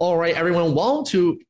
[0.00, 1.40] All right, everyone, welcome to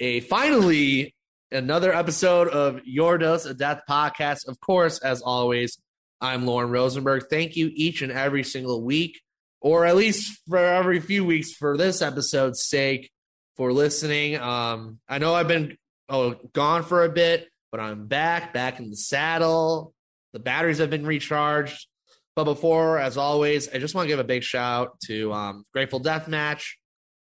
[0.00, 1.14] a finally
[1.52, 4.48] another episode of Your Dose of Death podcast.
[4.48, 5.78] Of course, as always,
[6.20, 7.26] I'm Lauren Rosenberg.
[7.30, 9.20] Thank you each and every single week,
[9.60, 13.12] or at least for every few weeks for this episode's sake,
[13.56, 14.36] for listening.
[14.36, 15.76] Um, I know I've been
[16.08, 19.94] oh, gone for a bit, but I'm back, back in the saddle.
[20.32, 21.86] The batteries have been recharged.
[22.34, 26.00] But before, as always, I just want to give a big shout to um, Grateful
[26.00, 26.76] Death Match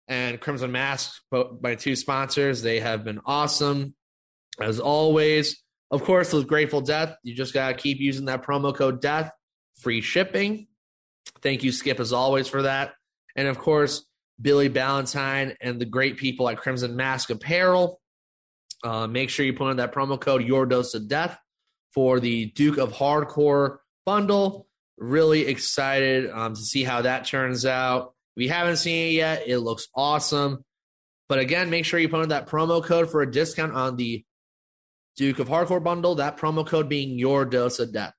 [0.08, 1.20] and Crimson Mask,
[1.60, 2.62] my two sponsors.
[2.62, 3.94] They have been awesome
[4.60, 5.62] as always.
[5.90, 9.30] Of course, with Grateful Death, you just got to keep using that promo code DEATH,
[9.78, 10.66] free shipping.
[11.42, 12.94] Thank you, Skip, as always, for that.
[13.36, 14.04] And of course,
[14.40, 18.00] Billy Ballantyne and the great people at Crimson Mask Apparel.
[18.82, 21.38] Uh, make sure you put in that promo code Your Dose of Death
[21.94, 24.66] for the Duke of Hardcore bundle.
[24.98, 28.14] Really excited um, to see how that turns out.
[28.36, 30.64] If you haven't seen it yet, it looks awesome.
[31.28, 34.24] But again, make sure you put in that promo code for a discount on the
[35.16, 36.16] Duke of Hardcore bundle.
[36.16, 38.12] That promo code being your dose of death.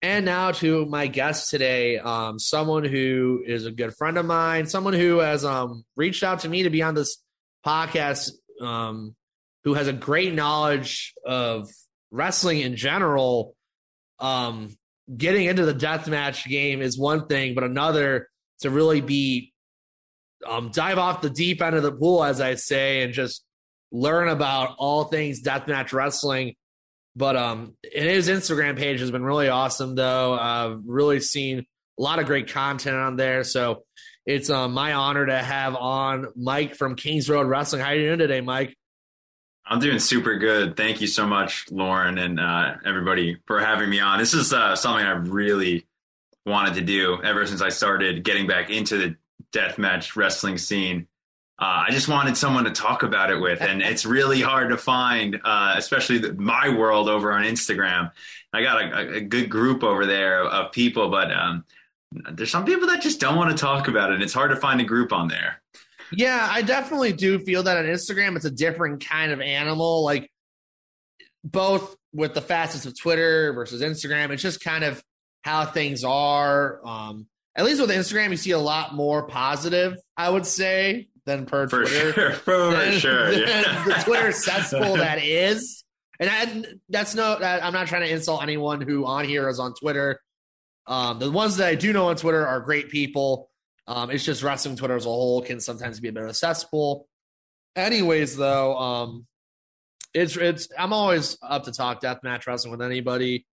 [0.00, 4.66] And now to my guest today, um, someone who is a good friend of mine,
[4.66, 7.20] someone who has um, reached out to me to be on this
[7.66, 9.16] podcast, um,
[9.64, 11.68] who has a great knowledge of
[12.12, 13.56] wrestling in general.
[14.20, 14.76] Um,
[15.14, 18.28] getting into the deathmatch game is one thing, but another
[18.60, 19.52] to really be
[20.46, 23.44] um, dive off the deep end of the pool, as I say, and just
[23.90, 26.54] learn about all things deathmatch wrestling.
[27.16, 30.38] But um, his Instagram page has been really awesome, though.
[30.38, 31.66] I've really seen
[31.98, 33.42] a lot of great content on there.
[33.42, 33.82] So
[34.24, 37.82] it's um, my honor to have on Mike from Kings Road Wrestling.
[37.82, 38.76] How are you doing today, Mike?
[39.66, 40.76] I'm doing super good.
[40.76, 44.18] Thank you so much, Lauren, and uh, everybody for having me on.
[44.18, 45.87] This is uh, something I've really
[46.48, 49.16] wanted to do ever since I started getting back into the
[49.52, 51.06] deathmatch wrestling scene.
[51.60, 54.76] Uh, I just wanted someone to talk about it with, and it's really hard to
[54.76, 58.12] find, uh, especially the, my world over on Instagram.
[58.52, 61.64] I got a, a good group over there of people, but um,
[62.32, 64.14] there's some people that just don't want to talk about it.
[64.14, 65.60] And it's hard to find a group on there.
[66.12, 70.04] Yeah, I definitely do feel that on Instagram, it's a different kind of animal.
[70.04, 70.30] Like
[71.44, 75.02] both with the facets of Twitter versus Instagram, it's just kind of
[75.48, 76.80] how things are.
[76.86, 77.26] Um,
[77.56, 81.68] at least with Instagram, you see a lot more positive, I would say, than per
[81.68, 82.12] for Twitter.
[82.12, 83.84] Sure, for than, sure, than yeah.
[83.86, 85.84] the Twitter cesspool that is.
[86.20, 89.74] And I, that's no, I'm not trying to insult anyone who on here is on
[89.74, 90.20] Twitter.
[90.86, 93.50] Um, the ones that I do know on Twitter are great people.
[93.86, 96.34] Um, it's just wrestling Twitter as a whole can sometimes be a bit of a
[96.34, 97.08] cesspool.
[97.74, 99.26] Anyways, though, um,
[100.12, 103.46] it's it's I'm always up to talk deathmatch wrestling with anybody.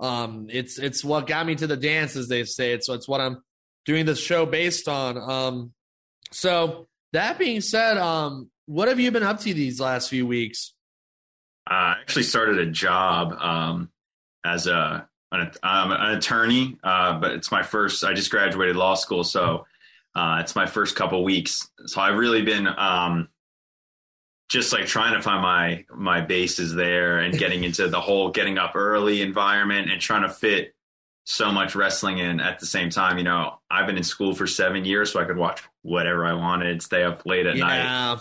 [0.00, 2.72] Um, it's it's what got me to the dance, as they say.
[2.72, 3.42] It's it's what I'm
[3.84, 5.18] doing this show based on.
[5.18, 5.72] Um,
[6.32, 10.72] so that being said, um, what have you been up to these last few weeks?
[11.66, 13.90] I actually started a job um,
[14.44, 18.02] as a an, an attorney, uh, but it's my first.
[18.02, 19.66] I just graduated law school, so
[20.14, 21.70] uh, it's my first couple weeks.
[21.86, 23.28] So I've really been um,
[24.50, 28.58] just like trying to find my my bases there and getting into the whole getting
[28.58, 30.74] up early environment and trying to fit
[31.24, 33.16] so much wrestling in at the same time.
[33.16, 36.32] You know, I've been in school for seven years, so I could watch whatever I
[36.32, 37.64] wanted, stay up late at yeah.
[37.64, 38.20] night.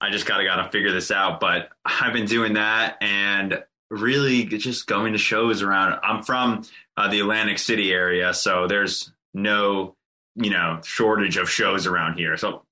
[0.00, 1.40] I just gotta gotta figure this out.
[1.40, 5.98] But I've been doing that and really just going to shows around.
[6.04, 6.62] I'm from
[6.96, 9.96] uh, the Atlantic City area, so there's no
[10.36, 12.36] you know shortage of shows around here.
[12.36, 12.65] So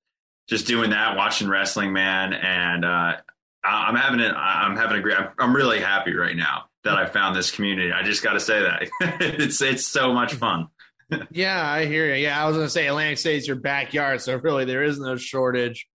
[0.49, 3.17] just doing that, watching wrestling, man, and uh,
[3.65, 4.33] I'm having it.
[4.33, 5.17] I'm having a great.
[5.39, 7.93] I'm really happy right now that I found this community.
[7.93, 10.69] I just got to say that it's it's so much fun.
[11.31, 12.23] yeah, I hear you.
[12.23, 15.87] Yeah, I was gonna say Atlantic is your backyard, so really there is no shortage.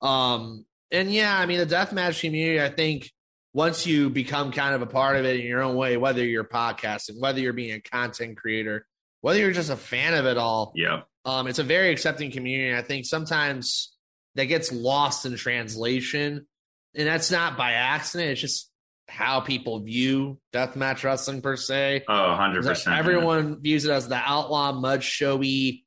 [0.00, 2.60] Um, and yeah, I mean the deathmatch community.
[2.60, 3.10] I think
[3.52, 6.44] once you become kind of a part of it in your own way, whether you're
[6.44, 8.86] podcasting, whether you're being a content creator,
[9.20, 12.76] whether you're just a fan of it all, yeah, um, it's a very accepting community.
[12.76, 13.94] I think sometimes
[14.34, 16.46] that gets lost in translation,
[16.94, 18.30] and that's not by accident.
[18.30, 18.70] It's just
[19.08, 22.04] how people view deathmatch wrestling per se.
[22.08, 22.96] Oh, 100%.
[22.96, 25.84] Everyone views it as the outlaw, mud showy,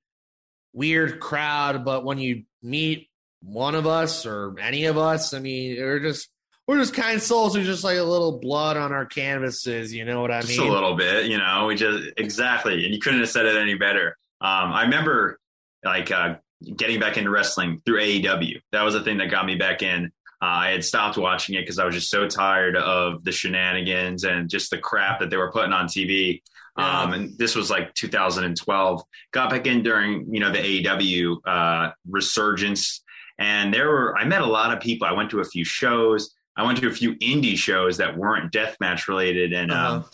[0.73, 3.09] weird crowd, but when you meet
[3.43, 5.33] one of us or any of us.
[5.33, 6.29] I mean, we're just
[6.65, 9.93] we're just kind souls who just like a little blood on our canvases.
[9.93, 10.59] You know what I Just mean?
[10.59, 11.65] Just a little bit, you know.
[11.67, 14.17] We just exactly, and you couldn't have said it any better.
[14.43, 15.39] Um, I remember
[15.83, 16.35] like uh,
[16.75, 18.61] getting back into wrestling through AEW.
[18.71, 20.11] That was the thing that got me back in.
[20.41, 24.25] Uh, I had stopped watching it because I was just so tired of the shenanigans
[24.25, 26.41] and just the crap that they were putting on TV.
[26.77, 27.01] Yeah.
[27.01, 29.03] Um, and this was like 2012.
[29.31, 33.01] Got back in during you know the AEW uh, resurgence,
[33.37, 35.07] and there were I met a lot of people.
[35.07, 36.33] I went to a few shows.
[36.57, 40.09] I went to a few indie shows that weren't deathmatch related, and um, Uh-huh.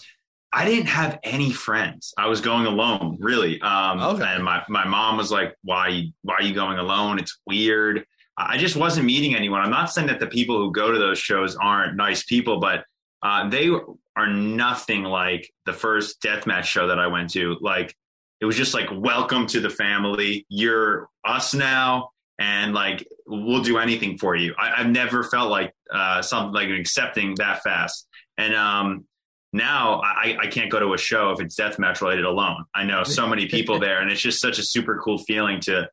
[0.52, 2.14] I didn't have any friends.
[2.18, 3.62] I was going alone, really.
[3.62, 4.24] Um, Okay.
[4.24, 7.20] And my, my mom was like, "Why why are you going alone?
[7.20, 8.06] It's weird."
[8.38, 9.62] I just wasn't meeting anyone.
[9.62, 12.86] I'm not saying that the people who go to those shows aren't nice people, but
[13.22, 13.70] uh, they
[14.16, 17.58] are nothing like the first deathmatch show that I went to.
[17.60, 17.96] Like
[18.42, 20.46] it was just like, "Welcome to the family.
[20.50, 22.10] You're us now."
[22.40, 24.56] And like we'll do anything for you.
[24.58, 28.08] I, I've never felt like uh, something like accepting that fast.
[28.38, 29.06] And um,
[29.52, 32.66] now I, I can't go to a show if it's deathmatch related alone.
[32.74, 35.90] I know so many people there, and it's just such a super cool feeling to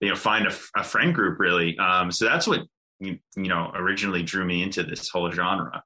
[0.00, 1.76] you know find a, a friend group really.
[1.78, 2.60] Um, so that's what
[3.00, 5.82] you, you know originally drew me into this whole genre.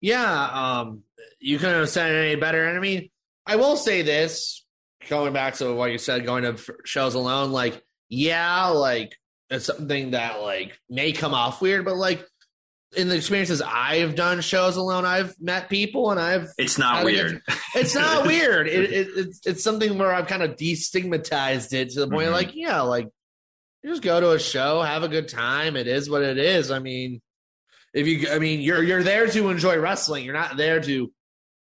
[0.00, 1.02] Yeah, um,
[1.40, 2.68] you couldn't have said it any better.
[2.68, 3.10] And I mean,
[3.46, 4.64] I will say this,
[5.08, 9.16] going back to what you said, going to shows alone, like, yeah, like
[9.50, 12.24] it's something that like may come off weird, but like
[12.96, 17.40] in the experiences I've done shows alone, I've met people and I've It's not weird.
[17.74, 18.66] it's not weird.
[18.68, 22.32] It, it, it's it's something where I've kind of destigmatized it to the point Mhm.
[22.32, 23.08] like, yeah, like
[23.82, 25.76] you just go to a show, have a good time.
[25.76, 26.70] It is what it is.
[26.70, 27.20] I mean,
[27.94, 30.24] if you, I mean, you're you're there to enjoy wrestling.
[30.24, 31.12] You're not there to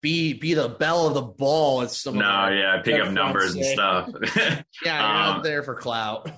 [0.03, 1.83] be be the belle of the ball.
[1.83, 4.09] It's some no, yeah, pick up numbers and stuff.
[4.37, 4.63] yeah.
[4.85, 5.01] You're Um,
[5.37, 6.31] not there for clout.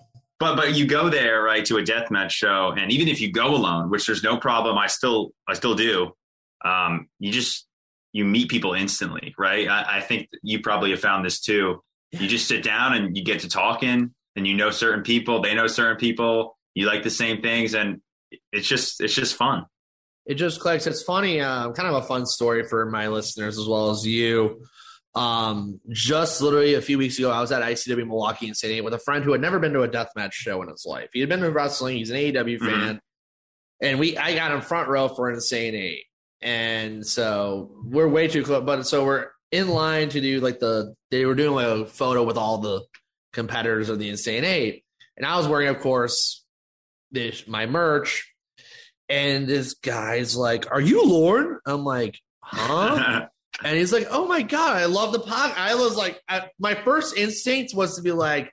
[0.43, 3.31] But but you go there right to a death match show, and even if you
[3.31, 6.13] go alone, which there's no problem, I still I still do.
[6.65, 7.67] Um, you just
[8.13, 9.69] you meet people instantly, right?
[9.69, 11.81] I, I think you probably have found this too.
[12.11, 15.55] You just sit down and you get to talking, and you know certain people, they
[15.55, 16.59] know certain people.
[16.75, 18.01] You like the same things, and
[18.51, 19.67] it's just it's just fun.
[20.27, 20.87] it just clicks.
[20.89, 24.65] It's funny, uh, kind of a fun story for my listeners as well as you.
[25.15, 28.85] Um, just literally a few weeks ago, I was at ICW Milwaukee in San Diego
[28.85, 31.11] with a friend who had never been to a deathmatch show in his life.
[31.13, 31.99] He had been to wrestling.
[31.99, 32.67] He's an AEW Mhm.
[32.71, 33.01] fan,
[33.83, 36.05] and we I got him front row for Insane Eight,
[36.41, 38.65] and so we're way too close.
[38.65, 42.23] But so we're in line to do like the they were doing like a photo
[42.23, 42.83] with all the
[43.35, 44.83] competitors of the Insane Eight,
[45.19, 46.43] and I was wearing, of course,
[47.11, 48.29] this my merch.
[49.11, 53.27] And this guy's like, "Are you Lorne?" I'm like, "Huh?"
[53.65, 56.75] and he's like, "Oh my god, I love the pod." I was like, I, my
[56.75, 58.53] first instinct was to be like,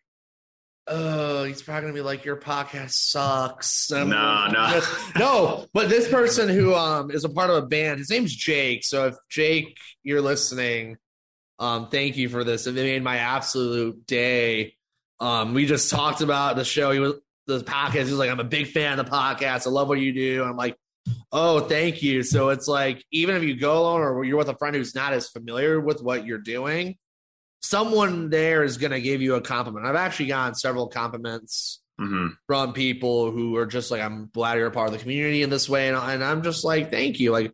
[0.87, 4.81] "Oh, he's probably gonna be like, your podcast sucks." I'm No, like, no.
[5.19, 5.65] no.
[5.73, 8.83] But this person who um is a part of a band, his name's Jake.
[8.83, 10.97] So if Jake, you're listening,
[11.59, 12.67] um, thank you for this.
[12.67, 14.75] It made my absolute day.
[15.19, 16.91] Um, we just talked about the show.
[16.91, 17.15] He was
[17.45, 17.93] the podcast.
[18.05, 19.67] He was like, I'm a big fan of the podcast.
[19.67, 20.43] I love what you do.
[20.43, 20.77] I'm like,
[21.31, 22.23] oh, thank you.
[22.23, 25.13] So it's like, even if you go alone or you're with a friend who's not
[25.13, 26.97] as familiar with what you're doing,
[27.61, 29.85] someone there is going to give you a compliment.
[29.85, 34.67] I've actually gotten several compliments hmm from people who are just like, I'm glad you're
[34.67, 35.89] a part of the community in this way.
[35.89, 37.31] And, and I'm just like, thank you.
[37.31, 37.53] Like,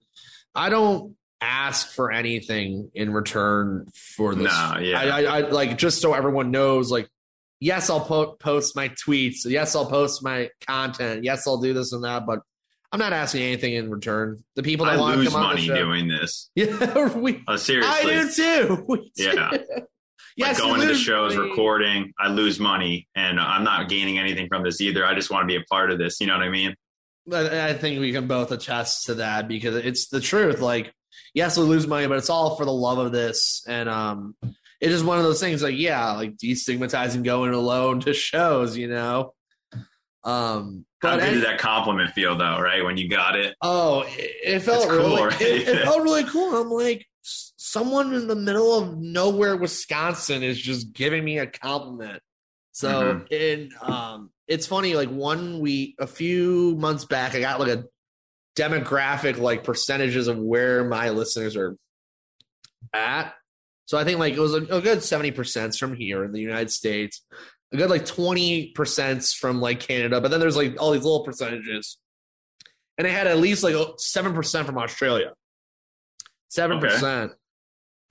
[0.54, 4.54] I don't ask for anything in return for this.
[4.54, 5.00] No, yeah.
[5.00, 7.10] I, I, I like, just so everyone knows, like,
[7.60, 9.46] yes, I'll po- post my tweets.
[9.46, 11.24] Yes, I'll post my content.
[11.24, 12.40] Yes, I'll do this and that, but
[12.96, 14.42] I'm not asking anything in return.
[14.56, 16.50] The people that I want to lose come on money show, doing this.
[16.56, 18.14] yeah, we, I seriously.
[18.14, 18.86] do too.
[18.88, 19.24] We do.
[19.36, 19.52] Yeah.
[20.38, 21.50] yes, like going to the shows, money.
[21.50, 25.06] recording, I lose money, and I'm not gaining anything from this either.
[25.06, 26.22] I just want to be a part of this.
[26.22, 26.74] You know what I mean?
[27.28, 30.62] But I think we can both attest to that because it's the truth.
[30.62, 30.94] Like,
[31.34, 33.62] yes, we lose money, but it's all for the love of this.
[33.68, 34.38] And um,
[34.80, 35.62] it is one of those things.
[35.62, 38.78] Like, yeah, like destigmatizing going alone to shows.
[38.78, 39.34] You know.
[40.26, 42.60] Um, How but good any- did that compliment feel, though?
[42.60, 45.24] Right when you got it, oh, it, it felt cool, really.
[45.24, 45.42] right?
[45.42, 46.56] It, it felt really cool.
[46.56, 52.22] I'm like, someone in the middle of nowhere, Wisconsin, is just giving me a compliment.
[52.72, 54.96] So, and um, it's funny.
[54.96, 57.86] Like one week, a few months back, I got like a
[58.58, 61.78] demographic, like percentages of where my listeners are
[62.94, 63.34] at.
[63.86, 66.42] So I think like it was a, a good seventy percent from here in the
[66.42, 67.24] United States,
[67.76, 71.24] a good like twenty percent from like Canada, but then there's like all these little
[71.24, 71.98] percentages,
[72.98, 75.34] and I had at least like seven percent from Australia,
[76.50, 77.34] seven percent.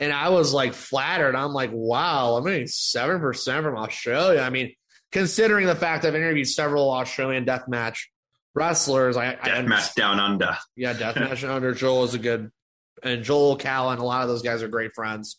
[0.00, 1.36] And I was like flattered.
[1.36, 4.40] I'm like, wow, I'm getting seven percent from Australia.
[4.40, 4.74] I mean,
[5.12, 7.98] considering the fact I've interviewed several Australian deathmatch
[8.54, 10.56] wrestlers, I, Deathmatch down under.
[10.76, 12.50] yeah, deathmatch under Joel is a good,
[13.02, 15.38] and Joel Callan, a lot of those guys are great friends.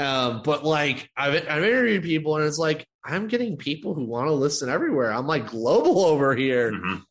[0.00, 4.28] Um, but like I've I've interviewed people, and it's like I'm getting people who want
[4.28, 5.12] to listen everywhere.
[5.12, 6.72] I'm like global over here.
[6.72, 7.02] Mhm.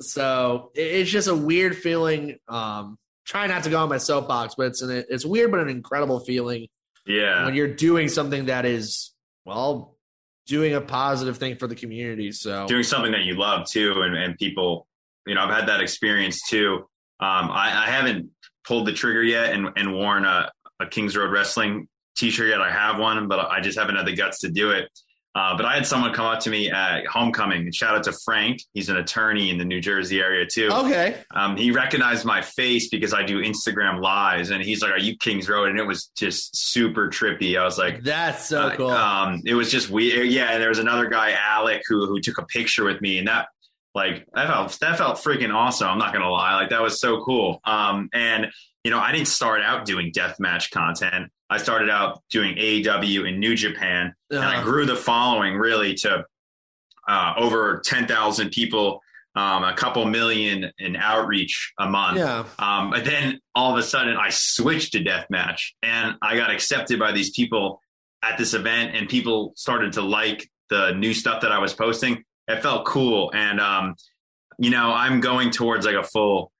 [0.00, 2.38] So it's just a weird feeling.
[2.48, 5.68] Um, try not to go on my soapbox, but it's an it's weird but an
[5.68, 6.68] incredible feeling
[7.06, 7.44] Yeah.
[7.44, 9.12] when you're doing something that is
[9.44, 9.96] well
[10.46, 12.32] doing a positive thing for the community.
[12.32, 14.86] So doing something that you love too and, and people
[15.24, 16.78] you know i've had that experience too
[17.20, 18.30] um, I, I haven't
[18.66, 20.50] pulled the trigger yet and, and worn a,
[20.80, 22.60] a kings road wrestling t-shirt yet.
[22.60, 24.88] I have one but i just haven't had the guts to do it.
[25.34, 27.62] Uh, but i had someone come up to me at homecoming.
[27.62, 28.62] And shout out to frank.
[28.74, 30.68] He's an attorney in the new jersey area too.
[30.70, 34.98] Okay, um, he recognized my face because i do instagram lives and he's like are
[34.98, 35.70] you kings road?
[35.70, 37.58] And it was just super trippy.
[37.58, 38.90] I was like that's so uh, cool.
[38.90, 40.28] Um, it was just weird.
[40.28, 43.28] Yeah, and there was another guy, Alec, who who took a picture with me, and
[43.28, 43.48] that
[43.94, 45.88] like that felt that felt freaking awesome.
[45.88, 47.60] I'm not gonna lie, like that was so cool.
[47.64, 48.50] Um, and
[48.84, 51.30] you know, I didn't start out doing deathmatch content.
[51.50, 55.94] I started out doing AEW in New Japan, and I Uh, grew the following really
[55.96, 56.24] to
[57.08, 59.00] uh, over ten thousand people,
[59.34, 62.18] um, a couple million in outreach a month.
[62.18, 66.50] yeah, Um, but then all of a sudden, I switched to deathmatch, and I got
[66.50, 67.80] accepted by these people
[68.22, 72.24] at this event, and people started to like the new stuff that I was posting.
[72.48, 73.94] It felt cool, and um,
[74.58, 76.52] you know, I'm going towards like a full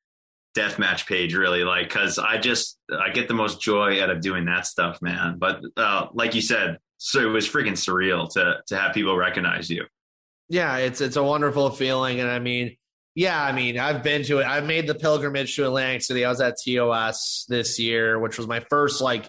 [0.56, 4.44] deathmatch page, really, like because I just I get the most joy out of doing
[4.46, 5.36] that stuff, man.
[5.38, 9.70] But uh, like you said, so it was freaking surreal to to have people recognize
[9.70, 9.84] you.
[10.48, 10.76] yeah.
[10.76, 12.76] It's it's a wonderful feeling, and I mean,
[13.14, 14.46] yeah, I mean, I've been to it.
[14.46, 16.24] I've made the pilgrimage to Atlantic City.
[16.24, 19.28] I was at TOS this year, which was my first like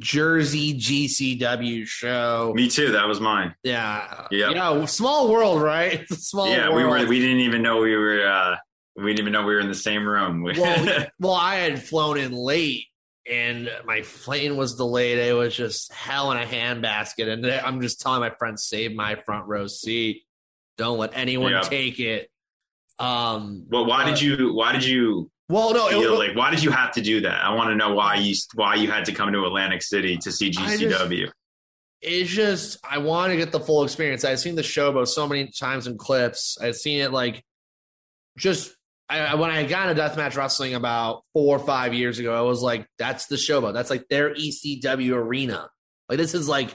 [0.00, 2.52] Jersey GCW show.
[2.54, 2.92] Me too.
[2.92, 3.54] That was mine.
[3.62, 4.52] Yeah, Yep.
[4.54, 4.84] yeah.
[4.84, 6.00] Small world, right?
[6.02, 6.76] It's a small yeah, world.
[6.76, 7.06] we were.
[7.08, 8.26] We didn't even know we were.
[8.26, 8.56] uh
[8.96, 10.42] We didn't even know we were in the same room.
[10.58, 12.84] well, well, I had flown in late
[13.30, 15.18] and my plane was delayed.
[15.18, 17.28] It was just hell in a handbasket.
[17.28, 20.22] And I'm just telling my friends, save my front row seat.
[20.78, 21.60] Don't let anyone Yeah.
[21.62, 22.30] take it.
[23.00, 24.52] Um, Well, why did you?
[24.54, 26.36] Why did you well, no, it, like?
[26.36, 27.44] Why did you have to do that?
[27.44, 30.32] I want to know why you why you had to come to Atlantic City to
[30.32, 31.30] see I just- GCW.
[32.02, 34.24] it's just, I want to get the full experience.
[34.24, 36.58] I've seen the showboat so many times in clips.
[36.60, 37.42] I've seen it like
[38.36, 38.74] just
[39.08, 42.42] I, I- when I got into deathmatch wrestling about four or five years ago, I
[42.42, 43.72] was like, that's the showboat.
[43.72, 45.70] That's like their ECW arena.
[46.08, 46.74] Like this is like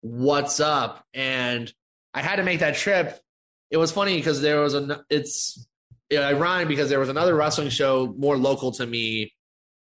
[0.00, 1.04] what's up.
[1.12, 1.72] And
[2.14, 3.18] I had to make that trip.
[3.70, 5.66] It was funny because there was a it's
[6.12, 9.32] ironic because there was another wrestling show more local to me.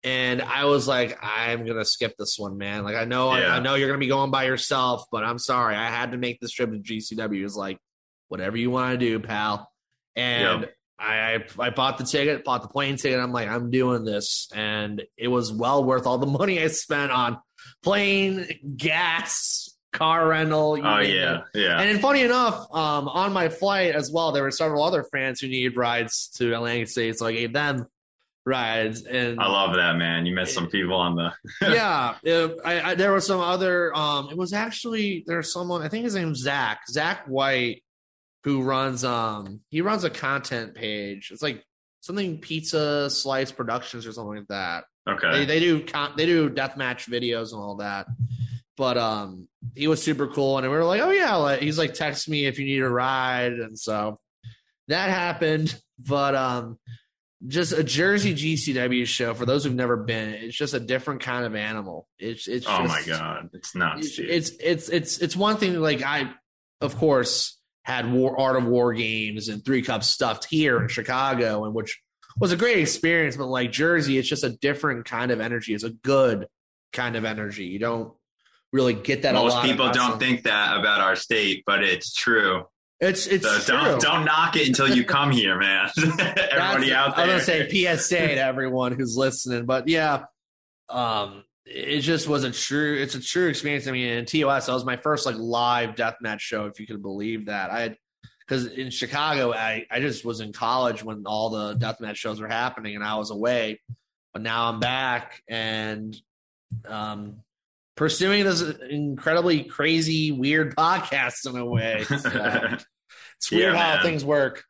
[0.05, 2.83] And I was like, I'm gonna skip this one, man.
[2.83, 3.55] Like I know Yeah.
[3.55, 5.75] I, know you're gonna be going by yourself, but I'm sorry.
[5.75, 7.41] I had to make this trip to GCW.
[7.43, 7.77] Was like,
[8.27, 9.69] whatever you want to do, pal.
[10.15, 10.73] And Yep.
[10.99, 13.19] I I bought the ticket, bought the plane ticket.
[13.19, 17.11] I'm like, I'm doing this, and it was well worth all the money I spent
[17.11, 17.37] on
[17.81, 20.77] plane, gas, car rental.
[20.83, 21.59] Oh yeah, it.
[21.61, 21.79] yeah.
[21.81, 25.47] And funny enough, um, on my flight as well, there were several other fans who
[25.47, 27.87] needed rides to Atlantic City, so I gave them
[28.45, 29.03] rides.
[29.03, 30.25] And I love that man.
[30.25, 31.31] You met some people on the.
[31.61, 33.95] yeah, it- I, I, there was some other.
[33.95, 37.83] Um, it was actually there's someone I think his name's Zach Zach White,
[38.43, 41.29] who runs um he runs a content page.
[41.31, 41.63] It's like
[42.01, 44.83] something Pizza Slice Productions or something like that.
[45.05, 45.45] They, Okay.
[45.45, 48.07] they do con- they do deathmatch videos and all that.
[48.75, 51.93] But um, he was super cool, and we were like, "Oh yeah," like, he's like,
[51.93, 54.17] "Text me if you need a ride," and so
[54.87, 55.75] that happened.
[56.05, 56.79] But um,
[57.47, 60.33] just a Jersey GCW show for those who've never been.
[60.33, 62.07] It's just a different kind of animal.
[62.17, 64.17] It's it's Oh just, my god, it's nuts.
[64.17, 66.31] it's, it's it's it's it's one thing like I
[66.81, 71.63] of course had war art of war games and three Cups stuffed here in Chicago
[71.65, 72.01] and which
[72.39, 75.83] was a great experience but like Jersey it's just a different kind of energy it's
[75.83, 76.47] a good
[76.91, 78.13] kind of energy you don't
[78.73, 80.19] really get that a Most people don't wrestling.
[80.19, 82.65] think that about our state, but it's true.
[82.99, 83.77] it's it's So true.
[83.91, 85.89] don't don't knock it until you come here, man.
[85.97, 87.25] Everybody That's- out there.
[87.25, 90.25] I'm gonna say PSA to everyone who's listening, but yeah,
[90.89, 92.97] um, it just was a true.
[93.01, 93.87] It's a true experience.
[93.87, 97.01] I mean, in TOS, that was my first like live deathmatch show, if you could
[97.01, 97.71] believe that.
[97.71, 97.97] I had
[98.45, 102.49] because in Chicago, I I just was in college when all the deathmatch shows were
[102.49, 103.79] happening, and I was away.
[104.33, 106.15] But now I'm back and
[106.87, 107.37] um
[107.95, 112.05] pursuing this incredibly crazy, weird podcast in a way.
[112.09, 112.77] So,
[113.37, 114.03] it's weird Yeah, how man.
[114.03, 114.63] things work.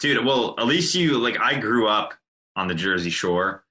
[0.00, 2.12] dude well at least you like i grew up
[2.54, 3.64] on the jersey shore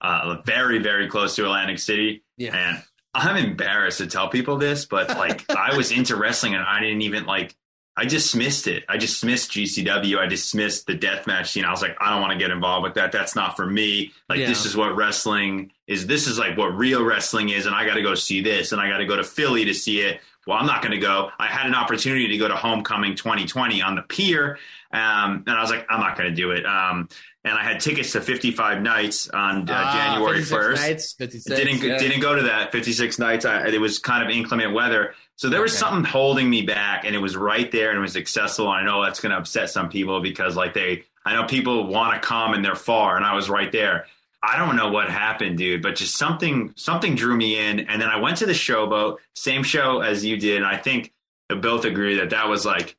[0.00, 2.56] uh very very close to atlantic city Yeah.
[2.56, 6.80] and i'm embarrassed to tell people this but like i was into wrestling and i
[6.80, 7.54] didn't even like
[7.96, 8.84] I dismissed it.
[8.88, 10.18] I dismissed GCW.
[10.18, 11.64] I dismissed the deathmatch scene.
[11.64, 13.10] I was like, I don't want to get involved with that.
[13.10, 14.12] That's not for me.
[14.28, 14.48] Like, Yeah.
[14.48, 16.06] this is what wrestling is.
[16.06, 17.64] This is like what real wrestling is.
[17.64, 18.72] And I got to go see this.
[18.72, 20.20] And I got to go to Philly to see it.
[20.46, 21.30] Well, I'm not going to go.
[21.38, 24.58] I had an opportunity to go to Homecoming 2020 on the pier.
[24.92, 26.64] Um, and I was like, I'm not going to do it.
[26.64, 27.08] Um,
[27.44, 31.56] and I had tickets to 55 nights on uh, Ah, January 56 1st Nights, 56,
[31.56, 31.98] didn't yeah.
[31.98, 33.44] didn't go to that 56 nights.
[33.44, 35.78] I, it was kind of inclement weather, so there was Okay.
[35.78, 38.68] something holding me back, and it was right there, and it was accessible.
[38.68, 42.20] I know that's going to upset some people because like they, I know people want
[42.20, 44.06] to come and they're far, and I was right there.
[44.42, 48.08] I don't know what happened, dude, but just something something drew me in, and then
[48.08, 51.12] I went to the showboat, same show as you did, and I think
[51.50, 52.96] we both agree that that was like.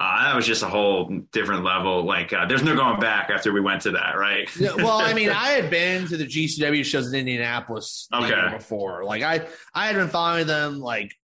[0.00, 2.04] Uh, that was just a whole different level.
[2.04, 4.48] Like, uh, there's no going back after we went to that, right?
[4.56, 8.48] Yeah, well, I mean, I had been to the GCW shows in Indianapolis Okay.
[8.56, 9.02] before.
[9.02, 11.16] Like I, I had been following them like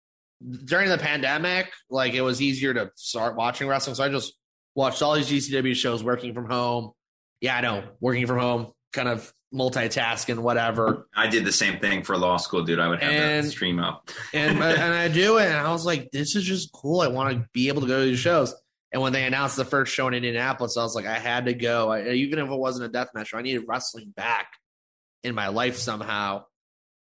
[0.65, 1.71] during the pandemic.
[1.89, 4.33] Like it was easier to start watching wrestling, so I just
[4.75, 6.91] watched all these GCW shows working from home.
[7.41, 11.07] Yeah, I know, working from home, kind of multitasking, whatever.
[11.15, 12.79] I did the same thing for law school, dude.
[12.81, 14.11] I would have And- that stream up.
[14.33, 17.01] And and I do it, and I was like, this is just cool.
[17.01, 18.55] I want to be able to go to these shows.
[18.93, 21.55] And when they announced the first show in Indianapolis, I was like, I had to
[21.55, 21.91] go.
[21.91, 24.47] I, even if it wasn't a death match, I needed wrestling back
[25.25, 26.45] in my life somehow.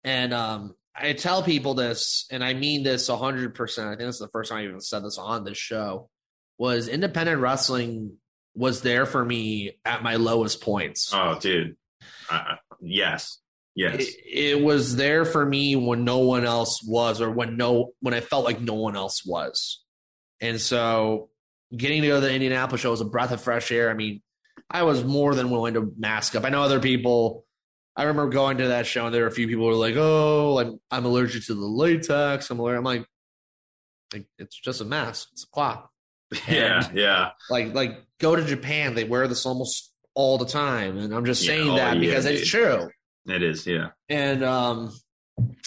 [0.06, 3.84] And um, I tell people this, and I mean this 100%.
[3.84, 6.10] I think this is the first time I even said this on this show,
[6.58, 8.14] was independent wrestling
[8.56, 11.12] was there for me at my lowest points.
[11.14, 11.76] Oh, dude.
[12.30, 13.40] Uh, yes.
[13.76, 14.00] Yes.
[14.00, 18.14] It, it was there for me when no one else was, or when no when
[18.14, 19.84] I felt like no one else was.
[20.42, 21.30] And so
[21.76, 23.90] getting to go to the Indianapolis show was a breath of fresh air.
[23.90, 24.22] I mean,
[24.70, 26.44] I was more than willing to mask up.
[26.44, 27.46] I know other people.
[27.96, 29.96] I remember going to that show, and there were a few people who were like,
[29.98, 32.80] "Oh, I'm I'm allergic to the latex." I'm allergic.
[32.80, 33.06] I'm like,
[34.14, 35.30] like it's just a mask.
[35.34, 35.88] It's a cloth.
[36.48, 36.90] yeah.
[36.94, 37.32] Yeah.
[37.50, 38.96] Like like go to Japan.
[38.96, 42.00] They wear this almost all the time, and I'm just Yeah, saying oh, that yeah,
[42.00, 42.90] because it's true.
[43.28, 43.66] It is.
[43.68, 43.90] Yeah.
[44.10, 44.92] And um,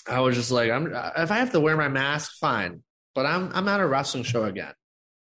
[0.08, 2.82] I was just like, I'm if I have to wear my mask, fine.
[3.14, 4.72] But I'm I'm at a wrestling show again.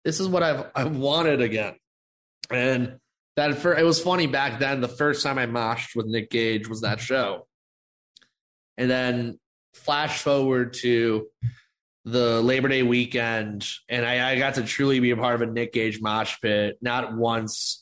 [0.06, 1.76] This is what I've I've wanted again.
[2.50, 3.00] And
[3.38, 4.82] that for it was funny back then.
[4.82, 7.48] The first time I moshed with Nick Gage was that show.
[8.78, 9.40] And then
[9.74, 11.28] flash forward to
[12.04, 15.52] the Labor Day weekend, and I, I got to truly be a part of a
[15.52, 17.81] Nick Gage mosh pit, not once,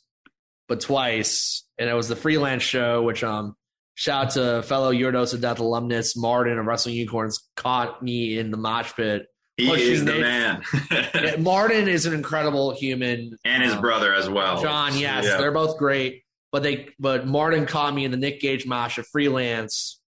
[0.69, 1.65] but twice.
[1.77, 3.55] And it was the freelance show, which um
[3.95, 8.37] shout out to fellow Your Dose of Death alumnus Martin of Wrestling Unicorns caught me
[8.37, 9.25] in the mosh pit.
[9.57, 10.63] He is the man.
[11.43, 13.37] Martin is an incredible human.
[13.43, 14.61] and his Um, brother as well.
[14.61, 15.35] John, yes, Yeah.
[15.37, 16.23] they're both great.
[16.53, 19.99] But they but Martin caught me in the Nick Gage mosh of freelance,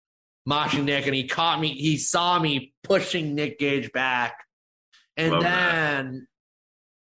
[0.49, 4.37] moshing Nick, and he caught me, he saw me pushing Nick Gage back.
[5.17, 6.27] And Love then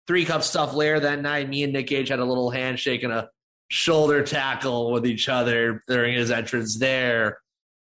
[0.09, 3.13] three cup stuff later that night, me and Nick Gage had a little handshake and
[3.13, 3.29] a
[3.71, 7.39] shoulder tackle with each other during his entrance there.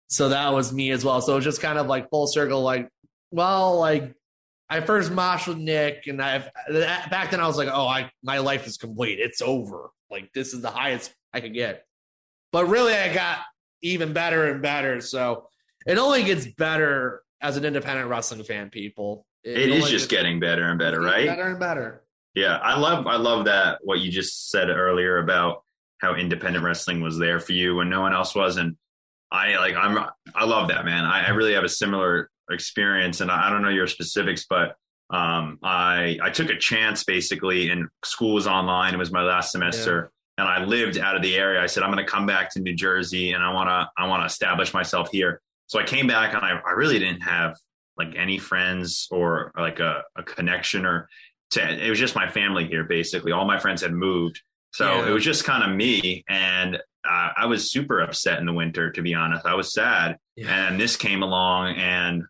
[0.08, 1.20] So that was me as well.
[1.20, 2.88] So it was just kind of like full circle, like,
[3.30, 4.14] well, like
[4.68, 8.38] I first moshed with Nick, and I've back then I was like, oh, I my
[8.38, 9.20] life is complete.
[9.20, 9.90] It's over.
[10.10, 11.84] Like this is the highest I could get.
[12.52, 13.38] But really, I got
[13.82, 15.00] even better and better.
[15.00, 15.48] So
[15.86, 18.70] it only gets better as an independent wrestling fan.
[18.70, 21.26] People, It is just gets getting better and better, right?
[21.26, 22.02] Better and better.
[22.34, 25.64] Yeah, I love I love that what you just said earlier about
[26.00, 28.76] how independent wrestling was there for you when no one else was, and
[29.30, 29.98] I like I'm
[30.35, 31.04] I love that man.
[31.04, 34.76] I, I really have a similar experience, and I, I don't know your specifics, but
[35.11, 38.94] um, I I took a chance basically, and school was online.
[38.94, 41.62] It was my last semester, and I lived out of the area.
[41.62, 44.06] I said I'm going to come back to New Jersey, and I want to I
[44.06, 45.40] want to establish myself here.
[45.66, 47.56] So I came back, and I I really didn't have
[47.96, 51.09] like any friends or like a, a connection or
[51.50, 54.42] to, it was just my family here basically all my friends had moved
[54.76, 55.08] so Yeah.
[55.08, 58.90] it was just kind of me and uh, i was super upset in the winter
[58.92, 59.46] to be honest.
[59.46, 60.16] I was sad.
[60.36, 60.68] Yeah.
[60.68, 62.24] and this came along and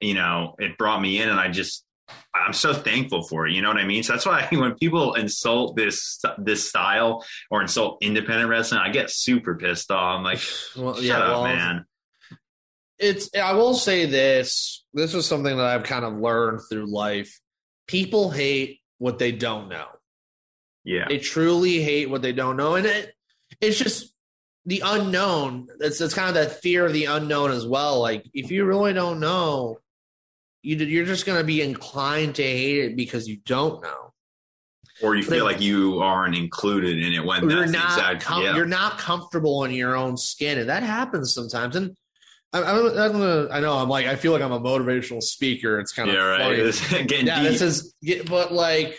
[0.00, 1.84] you know it brought me in and i just
[2.34, 4.02] i'm so thankful for it you know what i mean?
[4.02, 9.10] So that's why when people insult this this style or insult independent wrestling i get
[9.10, 10.18] super pissed off.
[10.18, 10.40] I'm like
[10.76, 11.84] Well, shut up well, man.
[12.98, 17.38] It's i will say this this is something that i've kind of learned through life.
[17.86, 19.86] People hate what they don't know
[20.84, 23.12] yeah they truly hate what they don't know and it
[23.60, 24.14] it's just
[24.66, 28.50] the unknown it's, it's kind of that fear of the unknown as well like if
[28.50, 29.78] you really don't know
[30.62, 34.12] you, you're just going to be inclined to hate it because you don't know
[35.02, 38.22] or you feel like you aren't included in it when you're that's the not exact
[38.22, 38.54] com- yeah.
[38.54, 41.96] you're not comfortable in your own skin and that happens sometimes and
[42.52, 43.48] I'm, I'm, I'm gonna.
[43.50, 43.76] I know.
[43.76, 44.06] I'm like.
[44.06, 45.78] I feel like I'm a motivational speaker.
[45.78, 46.58] It's kind of yeah, right.
[46.58, 47.58] It's getting yeah, deep.
[47.58, 47.94] this is.
[48.26, 48.96] But like,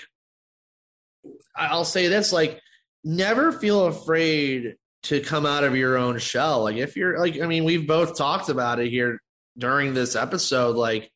[1.56, 2.60] I'll say this: like,
[3.04, 6.64] never feel afraid to come out of your own shell.
[6.64, 9.20] Like, if you're like, I mean, we've both talked about it here
[9.58, 10.76] during this episode.
[10.76, 11.12] Like,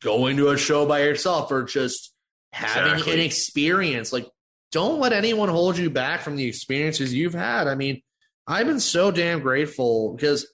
[0.00, 2.12] going to a show by yourself or just
[2.52, 3.14] having Exactly.
[3.14, 4.12] an experience.
[4.12, 4.28] Like,
[4.72, 7.68] don't let anyone hold you back from the experiences you've had.
[7.68, 8.02] I mean,
[8.46, 10.46] I've been so damn grateful because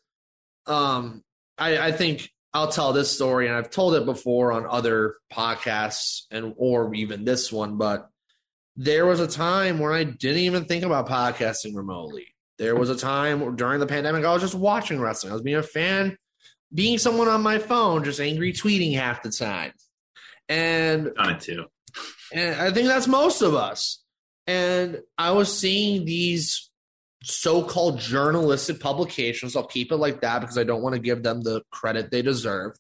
[0.66, 1.22] um
[1.58, 6.22] I, I think I'll tell this story and I've told it before on other podcasts
[6.30, 8.08] and or even this one, but
[8.76, 12.26] there was a time where I didn't even think about podcasting remotely.
[12.58, 15.32] There was a time during the pandemic I was just watching wrestling.
[15.32, 16.16] I was being a fan,
[16.72, 19.72] being someone on my phone, just angry tweeting half the time.
[20.48, 21.64] And I too.
[22.32, 24.02] and I think that's most of us.
[24.46, 26.70] And I was seeing these
[27.22, 29.56] so-called journalistic publications.
[29.56, 32.22] I'll keep it like that because I don't want to give them the credit they
[32.22, 32.72] deserve.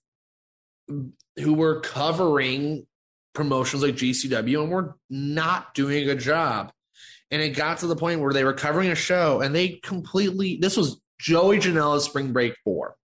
[0.86, 2.86] Who were covering
[3.34, 6.72] promotions like GCW and were not doing a good job.
[7.30, 10.56] And it got to the point where they were covering a show and they completely.
[10.60, 12.94] This was Joey Janela's Spring Break 4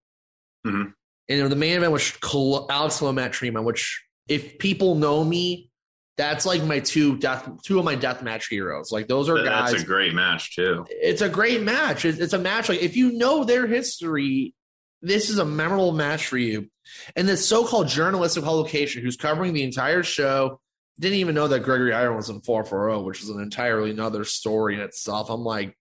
[0.65, 0.93] Mhm.
[1.29, 5.69] And the main event was Alex Lomet Trima, which if people know me,
[6.17, 8.91] that's like my two death, two of my death match heroes.
[8.91, 9.71] Like those are That- guys.
[9.71, 10.85] That's a great match too.
[10.89, 12.05] it's a great match.
[12.05, 14.53] It's, it's a match like if you know their history,
[15.01, 16.69] this is a memorable match for you.
[17.15, 20.59] And this so-called journalistic publication who's covering the entire show
[20.99, 24.75] didn't even know that Gregory Iron was in 440, which is an entirely another story
[24.75, 25.29] in itself.
[25.29, 25.75] I'm like,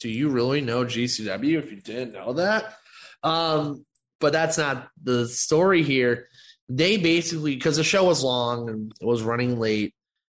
[0.00, 2.74] do you really know GCW if you didn't know that?
[3.22, 3.86] Um,
[4.20, 6.28] but that's not the story here.
[6.68, 9.94] They basically, because the show was long and it was running late,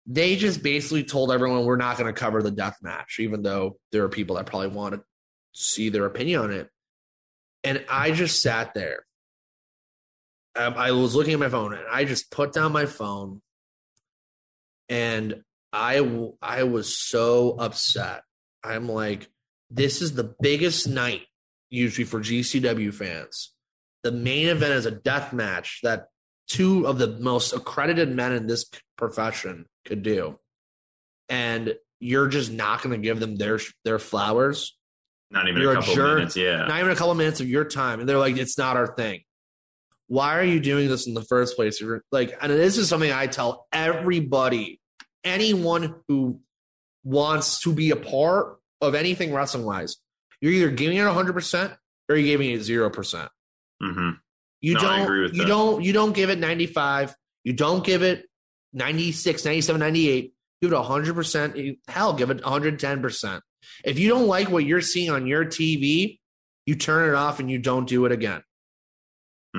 [0.06, 3.78] they just basically told everyone we're not going to cover the death match, even though
[3.92, 5.02] there are people that probably want to
[5.52, 6.68] see their opinion on it.
[7.64, 9.05] And I just sat there.
[10.56, 13.42] Um, I was looking at my phone and I just put down my phone
[14.88, 15.42] and
[15.72, 18.22] I w- I was so upset.
[18.64, 19.28] I'm like,
[19.70, 21.22] this is the biggest night
[21.70, 23.52] usually for GCW fans.
[24.02, 26.06] The main event is a death match that
[26.48, 28.64] two of the most accredited men in this
[28.96, 30.38] profession could do,
[31.28, 34.76] and you're just not going to give them their their flowers.
[35.30, 36.18] Not even You're a a couple jerk.
[36.18, 36.36] minutes.
[36.36, 36.66] Yeah.
[36.66, 39.22] Not even a couple minutes of your time, and they're like, "It's not our thing."
[40.08, 41.80] Why are you doing this in the first place?
[41.80, 44.80] You're like, and this is something I tell everybody,
[45.24, 46.40] anyone who
[47.04, 49.96] wants to be a part of anything wrestling wise.
[50.40, 51.72] You're either giving it 100 percent
[52.08, 53.30] or you're giving it zero percent.
[53.80, 54.10] hmm
[54.60, 55.48] You No, don't agree with you that.
[55.48, 57.14] don't you don't give it 95.
[57.44, 58.26] You don't give it
[58.72, 60.32] 96, 97, 98.
[60.62, 61.78] Give it 100%.
[61.88, 63.40] Hell, give it 110%.
[63.84, 66.18] If you don't like what you're seeing on your TV,
[66.64, 68.42] you turn it off and you don't do it again.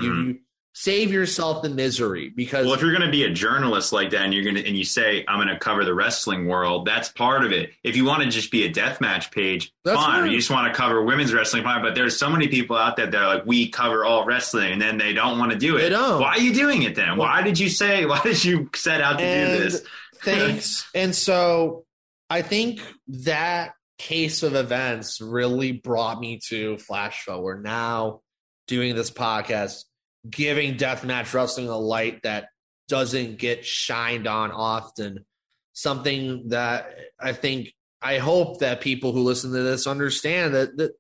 [0.02, 0.28] You, Mhm.
[0.28, 0.40] you
[0.74, 4.22] save yourself the misery because Well, if you're going to be a journalist like that,
[4.22, 7.10] and you're going to and you say I'm going to cover the wrestling world, that's
[7.10, 7.72] part of it.
[7.84, 10.22] If you want to just be a deathmatch page, That's fine.
[10.24, 10.32] Right.
[10.32, 11.82] you just want to cover women's wrestling, fine.
[11.82, 14.82] But there's so many people out there that are like, we cover all wrestling, and
[14.82, 15.82] then they don't want to do it.
[15.82, 16.22] They don't.
[16.22, 17.18] Why are you doing it then?
[17.18, 18.06] Why did you say?
[18.06, 19.84] Why did you set out to do this?
[20.22, 20.88] Thanks.
[20.96, 21.86] and so
[22.30, 27.64] I think that case of events really brought me to Flash Forward.
[27.64, 28.22] Now
[28.68, 29.86] doing this podcast,
[30.30, 32.50] giving deathmatch wrestling a light that
[32.88, 35.26] doesn't get shined on often.
[35.74, 40.92] Something that I think I hope that people who listen to this understand that that,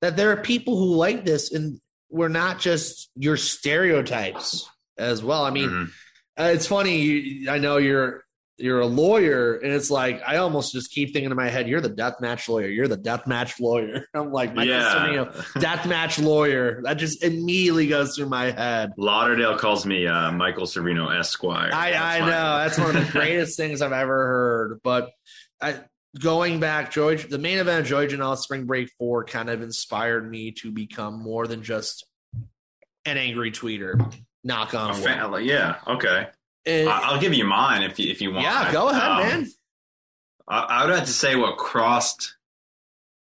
[0.00, 5.44] that there are people who like this and we're not just your stereotypes as well.
[5.44, 5.90] I mean, Mhm.
[6.38, 7.00] uh, it's funny.
[7.00, 8.24] You, I know you're
[8.60, 11.80] you're a lawyer, and it's like I almost just keep thinking in my head, "You're
[11.80, 12.68] the death match lawyer.
[12.68, 15.32] You're the death match lawyer." I'm like, Michael yeah.
[15.58, 16.82] Death match lawyer.
[16.84, 18.92] That just immediately goes through my head.
[18.96, 21.70] Lauderdale calls me uh, Michael Servino Esquire.
[21.72, 24.80] I, That's I know that's one of the greatest things I've ever heard.
[24.82, 25.10] But
[25.60, 25.80] I,
[26.18, 30.28] going back, George, the main event of Joey Janela Spring Break Four kind of inspired
[30.28, 32.04] me to become more than just
[33.04, 34.12] an angry tweeter.
[34.42, 35.76] Knock on like, yeah.
[35.86, 36.26] Okay.
[36.66, 38.44] And- I- I'll give you mine if you if you want.
[38.44, 39.50] yeah, go ahead, Um, man.
[40.48, 42.36] I, I would have to say what crossed.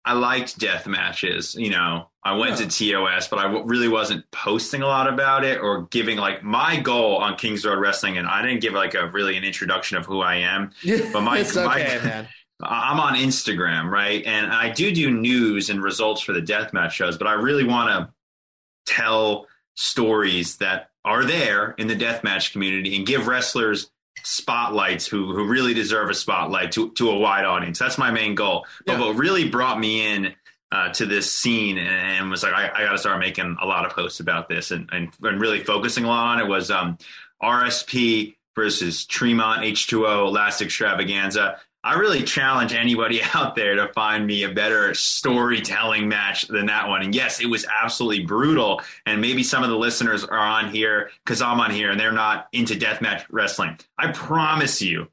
[0.07, 1.55] I liked death matches.
[1.55, 2.67] You know, I went Yeah.
[2.67, 6.43] to TOS, but I w- really wasn't posting a lot about it or giving like
[6.43, 8.15] my goal on Kings Road Wrestling.
[8.19, 10.71] And I didn't give like a really an introduction of who I am.
[11.11, 12.27] But my- it's my- okay, man.
[12.61, 14.23] I- I'm on Instagram, right?
[14.25, 17.89] And I do do news and results for the deathmatch shows, but I really want
[17.89, 18.13] to
[18.93, 23.89] tell stories that are there in the deathmatch community and give wrestlers
[24.23, 27.79] spotlights who who really deserve a spotlight to to a wide audience.
[27.79, 28.65] That's my main goal.
[28.85, 28.99] But Yeah.
[29.05, 30.33] what really brought me in
[30.71, 33.65] uh, to this scene and, and was like, I, I got to start making a
[33.65, 36.71] lot of posts about this and, and, and really focusing a lot on it was
[36.71, 36.97] um,
[37.41, 41.59] RSP versus Tremont H2O Last Extravaganza.
[41.85, 46.89] I really challenge anybody out there to find me a better storytelling match than that
[46.89, 47.03] one.
[47.03, 48.81] And yes, it was absolutely brutal.
[49.05, 52.11] And maybe some of the listeners are on here because I'm on here and they're
[52.11, 53.77] not into deathmatch wrestling.
[53.99, 55.09] I promise you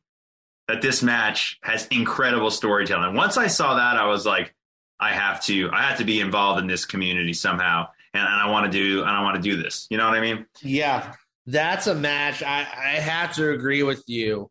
[0.66, 3.14] that this match has incredible storytelling.
[3.14, 4.54] Once I saw that, I was like,
[4.98, 7.88] I have to, I have to be involved in this community somehow.
[8.14, 9.86] And, and I want to do, and I want to do this.
[9.90, 10.46] You know what I mean?
[10.62, 11.12] Yeah,
[11.44, 12.42] that's a match.
[12.42, 14.50] I, I have to agree with you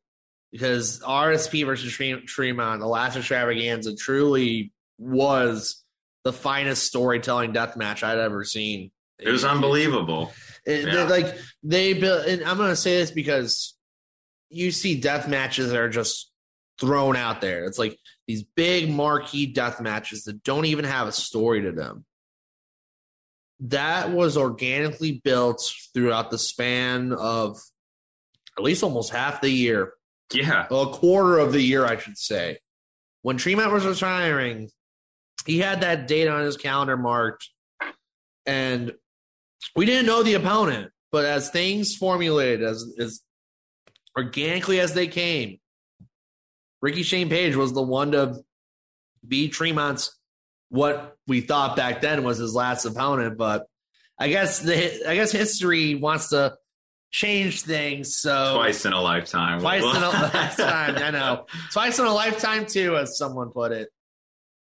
[0.51, 1.93] because RSP versus
[2.25, 5.83] Tremont, the last extravaganza, truly was
[6.23, 8.91] the finest storytelling death match I'd ever seen.
[9.17, 10.33] It was unbelievable.
[10.65, 11.03] It, yeah.
[11.03, 13.75] Like they built, and I'm going to say this because
[14.49, 16.31] you see death matches that are just
[16.79, 17.65] thrown out there.
[17.65, 22.05] It's like these big marquee death matches that don't even have a story to them.
[23.61, 25.61] That was organically built
[25.93, 27.59] throughout the span of
[28.57, 29.93] at least almost half the year
[30.33, 30.65] yeah.
[30.69, 32.57] A quarter of the year, I should say.
[33.21, 34.69] When Tremont was retiring,
[35.45, 37.49] he had that date on his calendar marked,
[38.45, 38.93] and
[39.75, 40.91] we didn't know the opponent.
[41.11, 43.21] But as things formulated, as, as
[44.17, 45.59] organically as they came,
[46.81, 48.41] Ricky Shane Page was the one to
[49.27, 50.17] be Tremont's
[50.69, 53.37] what we thought back then was his last opponent.
[53.37, 53.67] But
[54.17, 56.55] I guess the I guess history wants to
[57.11, 58.15] change things.
[58.17, 59.59] So twice in a lifetime.
[59.59, 60.95] Twice in a lifetime.
[60.97, 61.45] I know.
[61.71, 63.89] Twice in a lifetime too, as someone put it.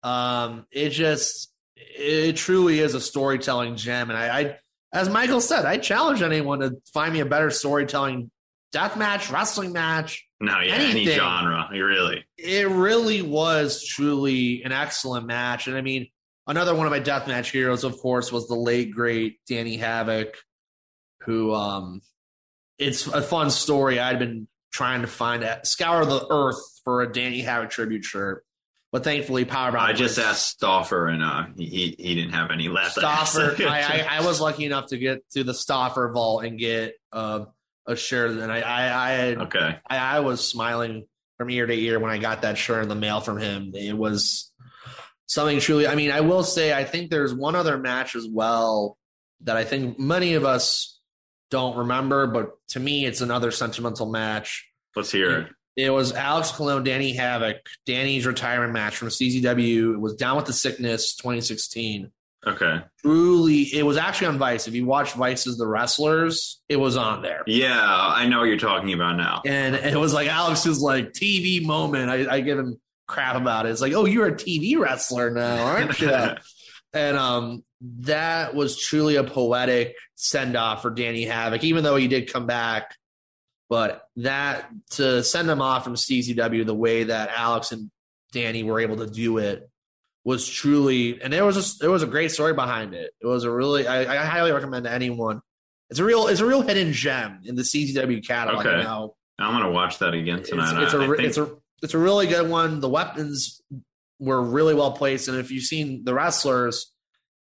[0.02, 4.58] Um, it just it truly is a storytelling gem, and I, I
[4.92, 8.30] as Michael said, I challenge anyone to find me a better storytelling
[8.72, 10.26] death match, wrestling match.
[10.40, 11.08] No, yeah, anything.
[11.08, 12.24] any genre, really.
[12.38, 16.08] It really was truly an excellent match, and I mean,
[16.46, 20.34] another one of my death match heroes, of course, was the late great Danny Havoc,
[21.20, 22.00] who um
[22.80, 24.00] it's a fun story.
[24.00, 28.44] I'd been trying to find a scour the earth for a Danny Havoc tribute shirt.
[28.92, 29.78] But thankfully, Powerbomb.
[29.78, 32.96] I just was, asked Stoffer, and uh, he he didn't have any left.
[32.96, 36.94] Stauffer, I, I, I, was lucky enough to get to the Stoffer vault and get
[37.12, 37.44] uh,
[37.86, 39.78] a shirt, and I I, I had, okay.
[39.86, 41.06] I, I was smiling
[41.38, 43.70] from ear to ear when I got that shirt in the mail from him.
[43.74, 44.50] It was
[45.26, 45.86] something truly.
[45.86, 48.98] I mean, I will say, I think there's one other match as well
[49.42, 50.99] that I think many of us
[51.50, 54.68] don't remember, but to me, it's another sentimental match.
[54.96, 55.48] Let's hear it.
[55.76, 59.94] It was Alex Colon, Danny Havoc, Danny's retirement match from CZW.
[59.94, 62.10] It was Down with the Sickness 2016.
[62.46, 62.80] Okay.
[63.02, 64.66] Truly, it was actually on Vice.
[64.66, 67.42] If you watch Vice's The Wrestlers, it was on there.
[67.46, 69.42] Yeah, I know what you're talking about now.
[69.46, 72.10] And it was like Alex's like TV moment.
[72.10, 73.70] I, I give him crap about it.
[73.70, 76.10] It's like, oh, you're a TV wrestler now, aren't you?
[76.92, 82.08] and um, that was truly a poetic send off for Danny Havoc, even though he
[82.08, 82.94] did come back.
[83.68, 87.90] But that to send him off from CZW the way that Alex and
[88.32, 89.68] Danny were able to do it
[90.24, 93.12] was truly, and there was a, there was a great story behind it.
[93.20, 95.40] It was a really, I, I highly recommend to anyone.
[95.88, 98.66] It's a real, it's a real hidden gem in the CZW catalog.
[98.66, 98.82] Okay.
[98.82, 99.14] Now.
[99.38, 100.82] I'm gonna watch that again tonight.
[100.82, 101.20] It's, it's a, think...
[101.20, 101.50] it's a,
[101.82, 102.80] it's a really good one.
[102.80, 103.62] The weapons
[104.20, 106.92] were really well placed, and if you've seen the wrestlers,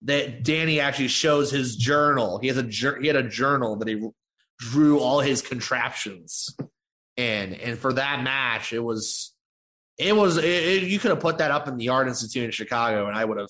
[0.04, 2.38] that Danny actually shows his journal.
[2.40, 2.64] He has a
[3.00, 4.08] he had a journal that he
[4.60, 6.56] drew all his contraptions
[7.18, 9.34] in, and for that match, it was
[9.98, 12.52] it was it, it, you could have put that up in the Art Institute in
[12.52, 13.50] Chicago, and I would have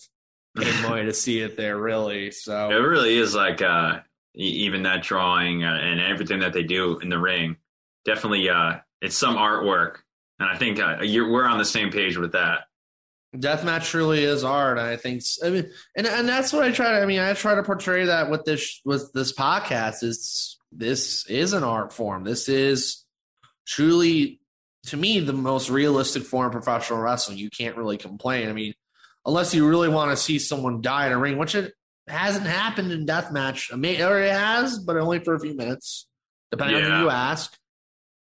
[0.56, 1.78] paid money to see it there.
[1.78, 4.00] Really, so it really is like uh,
[4.36, 7.58] even that drawing uh, and everything that they do in the ring.
[8.06, 9.98] Definitely, uh, it's some artwork,
[10.40, 12.66] and I think uh, we're on the same page with that
[13.42, 14.78] deathmatch truly is art.
[14.78, 17.02] I think, I mean, and and that's what I try to.
[17.02, 20.04] I mean, I try to portray that with this with this podcast.
[20.04, 22.24] Is this is an art form.
[22.24, 23.06] This is
[23.66, 24.40] truly,
[24.88, 27.38] to me, the most realistic form of professional wrestling.
[27.38, 28.50] You can't really complain.
[28.50, 28.74] I mean,
[29.26, 31.74] unless you really want to see someone die in a ring, which it
[32.08, 33.74] hasn't happened in deathmatch.
[33.74, 36.08] I mean, or it has, but only for a few minutes,
[36.52, 36.86] depending yeah.
[36.86, 37.58] on who you ask.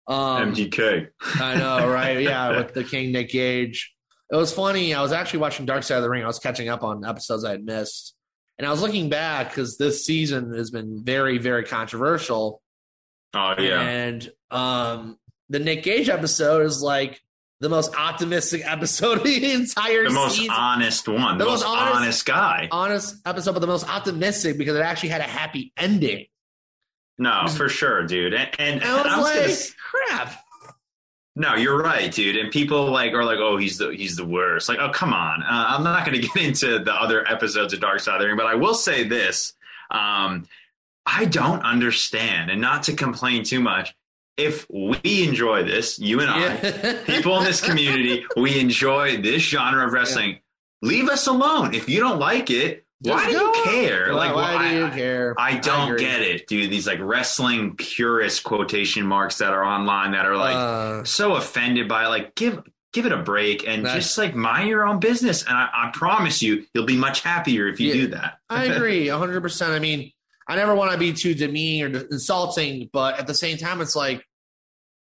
[0.06, 1.08] Um, MGK.
[1.22, 2.20] I know, right?
[2.22, 3.94] Yeah, with the King Nick Gage.
[4.32, 4.94] It was funny.
[4.94, 6.24] I was actually watching Dark Side of the Ring.
[6.24, 8.16] I was catching up on episodes I had missed.
[8.58, 12.62] And I was looking back because this season has been very, very controversial.
[13.34, 13.82] Oh, yeah.
[13.82, 15.18] And um,
[15.50, 17.22] the Nick Gage episode is like
[17.60, 20.04] the most optimistic episode of the entire season.
[20.04, 20.52] the most season.
[20.52, 24.58] honest one the, the most, most honest, honest, guy honest episode but the most optimistic
[24.58, 26.26] because it actually had a happy ending
[27.18, 30.43] no for sure dude and, and, and I was, I was like gonna, crap
[31.36, 32.36] No, you're right, dude.
[32.38, 34.70] And people like are like, oh, he's the he's the worst.
[34.70, 35.42] Like, oh, come on.
[35.42, 38.28] Uh, I'm not going to get into the other episodes of Dark Side of the
[38.28, 39.54] Ring, but I will say this:
[39.90, 40.48] um,
[41.06, 43.96] I don't understand, and not to complain too much.
[44.36, 47.04] If we enjoy this, you and I, Yeah.
[47.06, 50.40] people in this community, we enjoy this genre of wrestling.
[50.82, 51.76] Leave us alone.
[51.76, 54.14] If you don't like it, why do you care?
[54.14, 55.36] Why, like, why why- do you care?
[55.38, 56.00] I don't agree.
[56.00, 56.72] get it, dude.
[56.72, 61.88] These like wrestling purist quotation marks that are online that are like Uh, so offended
[61.88, 62.10] by it.
[62.10, 62.62] Like, give
[62.94, 65.42] give it a break and just like mind your own business.
[65.44, 67.94] And I, I promise you, you'll be much happier if you Yeah.
[68.02, 68.38] do that.
[68.50, 69.72] I agree, hundred percent.
[69.74, 70.12] I mean,
[70.48, 73.96] I never want to be too demeaning or insulting, but at the same time, it's
[73.96, 74.24] like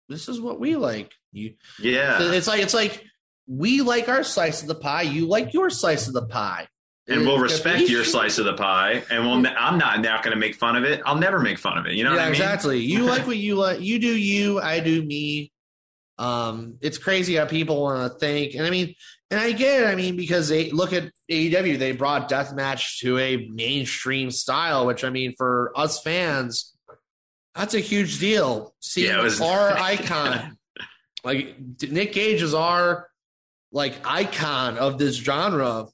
[0.09, 1.11] this is what we like.
[1.33, 2.19] You, yeah.
[2.33, 3.03] it's like it's like
[3.49, 5.03] we like our slice of the pie.
[5.03, 6.69] You like your slice of the pie,
[7.09, 9.45] And we'll respect your slice of the pie, and we'll.
[9.59, 11.03] I'm not now going to make fun of it.
[11.05, 11.95] I'll never make fun of it.
[11.95, 12.35] You know yeah, what I mean?
[12.35, 12.79] exactly.
[12.79, 13.81] You like what you like.
[13.81, 14.61] You do you.
[14.61, 15.51] I do me.
[16.19, 18.95] Um, it's crazy how people want to think, and I mean,
[19.33, 19.87] and I get it.
[19.87, 25.03] I mean, because they look at AEW, they brought deathmatch to a mainstream style, which
[25.03, 26.73] I mean, for us fans,
[27.57, 28.75] that's a huge deal.
[28.79, 30.57] see Yeah, was- our icon,
[31.25, 33.09] like Nick Gage, is our
[33.73, 35.87] like icon of this genre,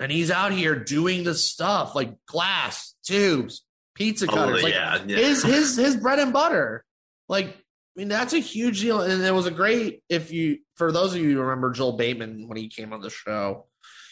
[0.00, 4.74] and he's out here doing the stuff like glass tubes, pizza oh, cutters, Totally, like
[4.74, 5.16] yeah, yeah.
[5.16, 6.84] his his his bread and butter.
[7.28, 7.52] Like, I
[7.96, 9.00] mean, that's a huge deal.
[9.00, 12.48] And it was a great if you for those of you who remember Joel Bateman
[12.48, 13.66] when he came on the show,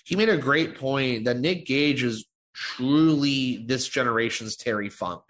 [0.04, 5.22] he made a great point that Nick Gage is truly this generation's Terry Funk.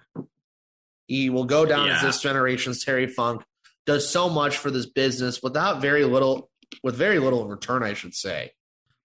[1.07, 3.43] He will go down as this generation's Terry Funk,
[3.87, 6.51] does so much for this business without very little
[6.83, 8.53] with very little return, I should say.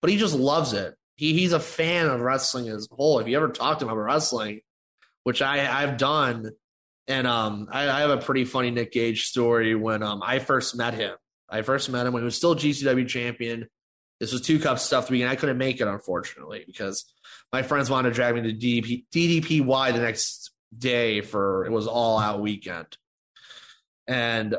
[0.02, 0.96] But he just loves it.
[1.18, 3.20] He he's a fan of wrestling as a whole.
[3.20, 4.62] If you ever talked to him about wrestling,
[5.24, 6.52] which I I've done,
[7.08, 10.78] and um I, I have a pretty funny Nick Gage story when um I first
[10.78, 11.16] met him.
[11.50, 13.68] I first met him when he was still GCW champion.
[14.20, 15.28] This was two cup stuff to begin.
[15.28, 17.06] I couldn't make it unfortunately because
[17.52, 21.88] my friends wanted to drag me to DDP, DDPY the next day for it was
[21.88, 22.98] all out weekend.
[24.08, 24.56] And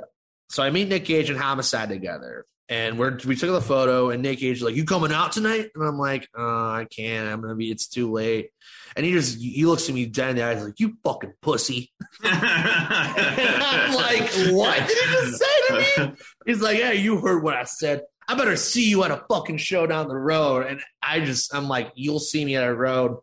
[0.51, 2.47] so I meet Nick Gage and Homicide together.
[2.71, 5.71] And we're we took the photo, and Nick Gage is like, "You coming out tonight?"
[5.75, 7.27] And I'm like, uh, "I can't.
[7.27, 7.71] I'm gonna be.
[7.71, 8.51] It's too late."
[8.95, 11.91] And he just he looks at me dead in the eyes like, "You fucking pussy."
[12.23, 16.13] And I'm like, "What did he just say to me?"
[16.45, 18.03] He's like, "Yeah, you heard what I said.
[18.29, 21.69] I better see you at a fucking show down the road." And I just I'm
[21.69, 23.17] like, "You'll see me at a road."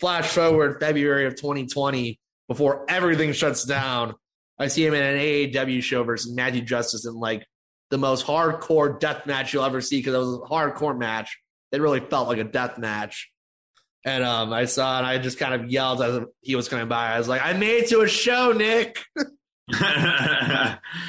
[0.00, 2.18] Flash forward February of 2020,
[2.48, 4.14] before everything shuts down,
[4.58, 7.46] I see him in an AAW show versus Matthew Justice and like
[7.92, 11.38] the most hardcore death match you'll ever see because it was a hardcore match.
[11.72, 13.30] It really felt like a death match.
[14.02, 17.12] And um, I saw and I just kind of yelled as he was coming by.
[17.12, 19.04] I was like, I made it to a show, Nick.
[19.68, 19.80] And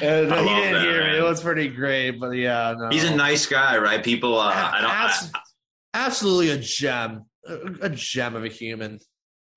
[0.00, 1.18] didn't that, hear me.
[1.18, 2.12] It was pretty great.
[2.12, 2.88] But yeah, no.
[2.88, 4.02] He's a nice guy, right?
[4.02, 4.90] People, uh, I don't.
[4.90, 5.40] I,
[5.92, 7.26] absolutely a gem.
[7.46, 9.00] A, a gem of a human.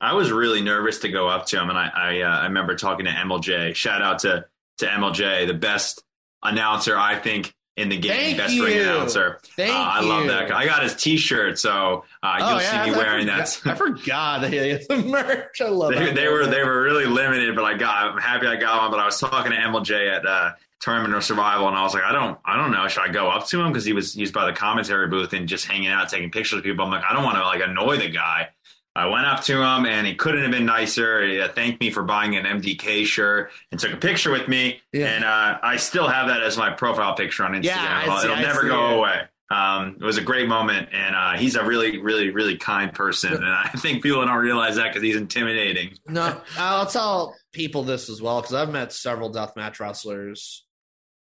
[0.02, 2.76] I was really nervous to go up to him, and I I, uh, I remember
[2.76, 3.76] talking to MLJ.
[3.76, 4.46] Shout out to
[4.80, 6.04] to MLJ, the best
[6.51, 9.39] announcer I think in the game, Thank best ring announcer.
[9.55, 10.07] Thank Uh, I you.
[10.07, 10.51] love that.
[10.51, 13.71] I got his T-shirt, so uh, you'll Oh, yeah, see me I wearing forgot, that.
[13.71, 15.62] I forgot that he had the merch.
[15.62, 16.15] I love they, that.
[16.15, 18.13] they were they were really limited, but I got.
[18.13, 18.89] I'm happy I got one.
[18.91, 22.01] But I was talking to MLJ at uh, Tournament of Survival, and I was like,
[22.03, 22.88] I don't, I don't know.
[22.88, 25.33] Should I go up to him because he was he was by the commentary booth
[25.33, 26.83] and just hanging out, taking pictures of people.
[26.83, 28.49] I'm like, I don't want to like annoy the guy.
[28.97, 31.23] I went up to him and he couldn't have been nicer.
[31.25, 34.81] He uh, thanked me for buying an MDK shirt and took a picture with me.
[34.91, 35.07] Yeah.
[35.07, 37.63] And uh, I still have that as my profile picture on Instagram.
[37.65, 38.97] Yeah, It'll- see- It'll I never go it.
[38.97, 39.21] away.
[39.49, 43.33] Um, it was a great moment, and uh, he's a really, really, really kind person.
[43.33, 45.95] And I think people don't realize that because he's intimidating.
[46.05, 50.65] No, I'll tell people this as well because I've met several deathmatch wrestlers.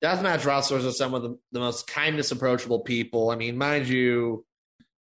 [0.04, 3.30] Deathmatch wrestlers are some of the, the most kindest, approachable people.
[3.30, 4.44] I mean, mind you,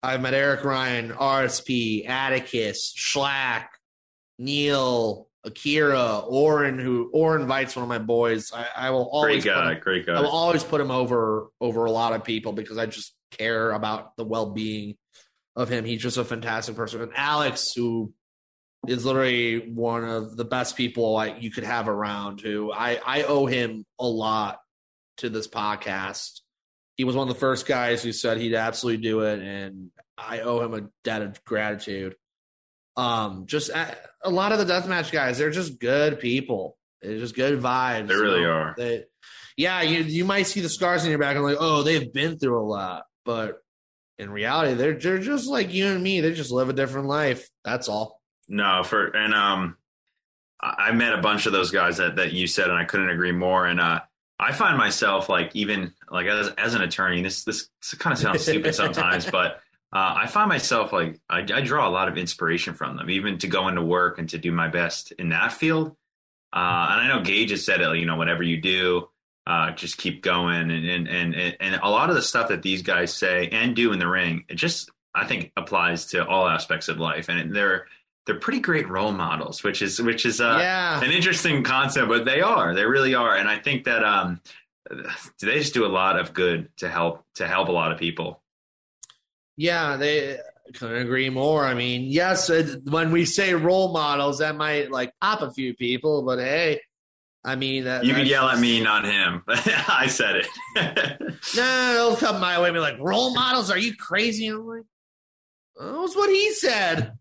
[0.06, 3.66] I've met Eric Ryan, RSP, Atticus, Shlak,
[4.38, 8.52] Neil, Akira, Oren, who Oren invites one of my boys.
[8.54, 11.48] I, I will always Great put guy, him- great I will always put him over
[11.60, 14.96] over a lot of people because I just care about the well being
[15.56, 15.86] of him.
[15.86, 17.02] He's just a fantastic person.
[17.02, 18.14] And Alex, who
[18.88, 23.24] is literally one of the best people I, you could have around, who I, I
[23.24, 24.60] owe him a lot
[25.18, 26.42] to this podcast.
[26.98, 30.40] He was one of the first guys who said he'd absolutely do it, and I
[30.40, 32.16] owe him a debt of gratitude.
[32.98, 36.78] Um, just a, a lot of the deathmatch guys, they're just good people.
[37.02, 38.08] They're just good vibes.
[38.08, 38.50] They you really know?
[38.50, 38.76] are.
[38.78, 39.04] They,
[39.58, 42.38] yeah, you you might see the scars in your back and like, oh, they've been
[42.38, 43.62] through a lot, but
[44.18, 46.22] in reality, they're they're just like you and me.
[46.22, 47.50] They just live a different life.
[47.64, 48.22] That's all.
[48.48, 49.78] No, for and um,
[50.62, 53.10] I I met a bunch of those guys that that you said, and I couldn't
[53.10, 53.66] agree more.
[53.66, 54.02] And uh,
[54.40, 58.20] I find myself like even like as as an attorney, this this, this kind of
[58.20, 59.62] sounds stupid sometimes, but
[59.94, 63.38] uh, I find myself like I, I, draw a lot of inspiration from them, even
[63.40, 65.96] to go into work and to do my best in that field.
[66.52, 69.10] Uh, and I know Gage has said it, you know, whatever you do,
[69.48, 72.82] uh, just keep going, and, and and and a lot of the stuff that these
[72.82, 76.88] guys say and do in the ring, it just I think applies to all aspects
[76.88, 77.88] of life, and they're
[78.26, 81.02] they're pretty great role models, which is which is uh, yeah.
[81.02, 84.42] an interesting concept, but they are, they really are, and I think that um,
[85.42, 88.42] they just do a lot of good to help to help a lot of people.
[89.58, 90.38] Yeah, they
[90.74, 91.66] couldn't agree more.
[91.66, 92.50] I mean, yes,
[92.84, 96.82] when we say role models, that might like pop a few people, but hey,
[97.44, 99.44] I mean, that, you can yell at me, not him.
[99.48, 100.48] I said it.
[101.56, 103.70] no, they'll come my way and be like, role models?
[103.70, 104.48] Are you crazy?
[104.48, 104.84] I'm like,
[105.80, 107.14] that was what he said.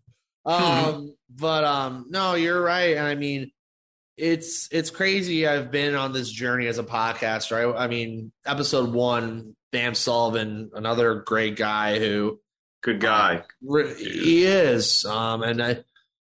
[0.47, 0.95] Mm-hmm.
[0.95, 2.97] Um, but um, no, you're right.
[2.97, 3.51] And I mean,
[4.17, 5.45] it's it's crazy.
[5.45, 7.75] I've been on this journey as a podcaster.
[7.75, 12.39] I, I mean, episode one, Bam Sullivan, another great guy who,
[12.81, 15.03] good guy, uh, he is.
[15.03, 15.83] Um, and I,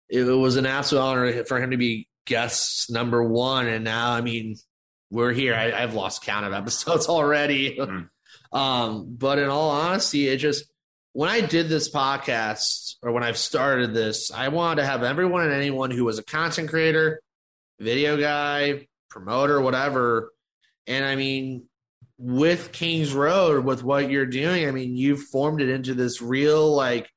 [0.10, 3.68] it was an absolute honor for him to be guest number one.
[3.68, 4.58] And now, I mean,
[5.10, 5.56] we're here.
[5.56, 7.78] I, have lost count of episodes already.
[7.78, 8.10] Mm.
[8.52, 10.66] um, but in all honesty, it just
[11.14, 15.43] when I did this podcast or when I've started this, I wanted to have everyone
[15.43, 17.22] and anyone who was a content creator,
[17.80, 20.34] video guy, promoter, whatever.
[20.86, 21.70] And I mean,
[22.18, 26.74] with Kings Road, with what you're doing, I mean, you've formed it into this real,
[26.74, 27.09] like,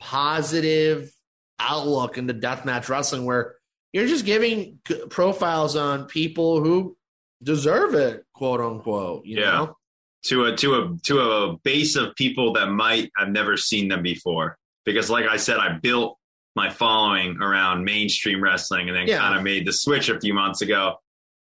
[0.00, 1.10] positive
[1.58, 3.56] outlook into deathmatch wrestling where
[3.92, 4.78] you're just giving
[5.10, 6.96] profiles on people who
[7.42, 9.24] deserve it, quote unquote.
[9.24, 9.50] You yeah.
[9.50, 9.76] know?
[10.24, 14.02] to a to a to a base of people that might have never seen them
[14.02, 14.56] before.
[14.84, 16.18] Because, like I said, I built
[16.56, 19.18] my following around mainstream wrestling, and then yeah.
[19.18, 20.96] kind of made the switch a few months ago.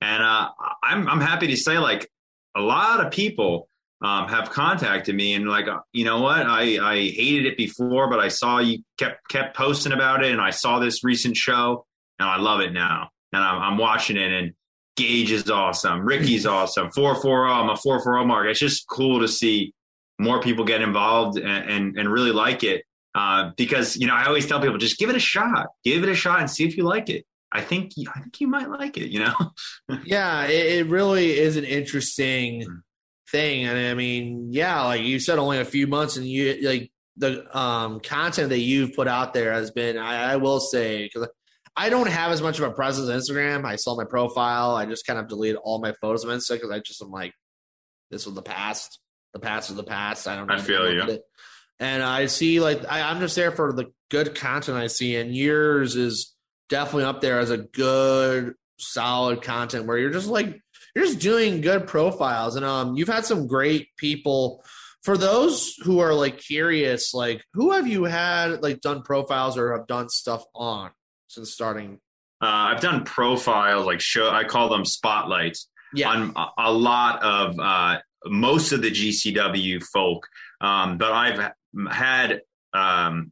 [0.02, 0.50] And uh,
[0.82, 2.10] I'm I'm happy to say, like
[2.56, 3.68] a lot of people
[4.02, 8.20] um, have contacted me, and like you know what, I I hated it before, but
[8.20, 11.86] I saw you kept kept posting about it, and I saw this recent show,
[12.20, 14.54] and I love it now, and I'm, I'm watching it, and
[14.96, 16.06] Gage is awesome.
[16.06, 16.92] Ricky's awesome.
[16.92, 18.48] 440, I'm a 440 mark.
[18.48, 19.74] It's just cool to see
[20.20, 22.84] more people get involved and, and, and really like it.
[23.16, 26.10] Uh, because, you know, I always tell people just give it a shot, give it
[26.10, 27.26] a shot and see if you like it.
[27.54, 29.36] I think, I think you might like it, you know?
[30.06, 32.76] yeah, it, it, really is an interesting hmm.
[33.32, 33.66] thing.
[33.66, 37.58] And I mean, yeah, like you said, only a few months and you like the
[37.58, 41.30] um, content that you've put out there has been, I, I will say, because
[41.76, 43.66] I don't have as much of a presence on Instagram.
[43.66, 44.76] I saw my profile.
[44.76, 47.34] I just kind of deleted all my photos of Insta because I just am like,
[48.12, 49.00] this was the past.
[49.34, 50.28] The past is the past.
[50.28, 50.52] I don't.
[50.52, 51.20] I feel you.
[51.80, 55.36] And I see like I, I'm just there for the good content I see, and
[55.36, 56.33] yours is
[56.74, 60.60] definitely up there as a good, solid content where you're just like
[60.96, 64.64] you're just doing good profiles, and um, you've had some great people.
[65.04, 69.78] For those who are like curious, like who have you had like done profiles or
[69.78, 70.92] have done stuff on?
[71.34, 72.00] since starting?
[72.42, 74.30] Uh, I've done profiles like show.
[74.30, 76.10] I call them spotlights yeah.
[76.10, 80.28] on a, a lot of uh, most of the GCW folk,
[80.62, 81.52] um, but I've
[81.90, 82.42] had
[82.74, 83.32] um,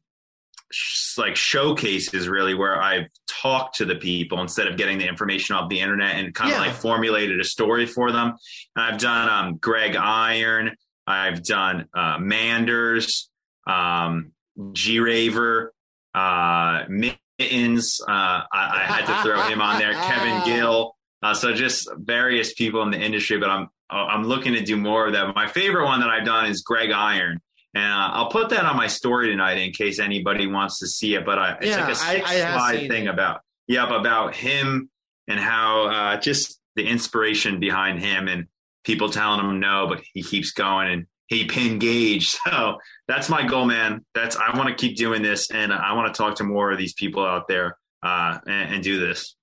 [0.71, 5.55] sh- like showcases really where I've talked to the people instead of getting the information
[5.55, 6.67] off the internet and kind of yeah.
[6.67, 8.35] like formulated a story for them.
[8.75, 10.75] And I've done um, Greg Iron.
[11.07, 13.29] I've done uh, Manders,
[13.67, 14.31] um,
[14.73, 15.73] G Raver,
[16.13, 17.99] uh, Mittens.
[18.07, 19.93] Uh, I, I, had to throw him on there.
[19.93, 20.95] Kevin Gill.
[21.23, 25.07] Uh, so just various people in the industry, but I'm I'm looking to do more
[25.07, 25.35] of that.
[25.35, 27.41] My favorite one that I've done is Greg Iron,
[27.73, 31.15] and uh, I'll put that on my story tonight in case anybody wants to see
[31.15, 31.25] it.
[31.25, 33.09] But I, it's yeah, like a six I, I slide thing it.
[33.09, 34.89] about yep about him
[35.27, 38.47] and how uh, just the inspiration behind him and
[38.83, 42.37] people telling him no, but he keeps going and he pin Gage.
[42.45, 44.05] So that's my goal, man.
[44.13, 46.77] That's I want to keep doing this, and I want to talk to more of
[46.77, 49.35] these people out there uh, and, and do this.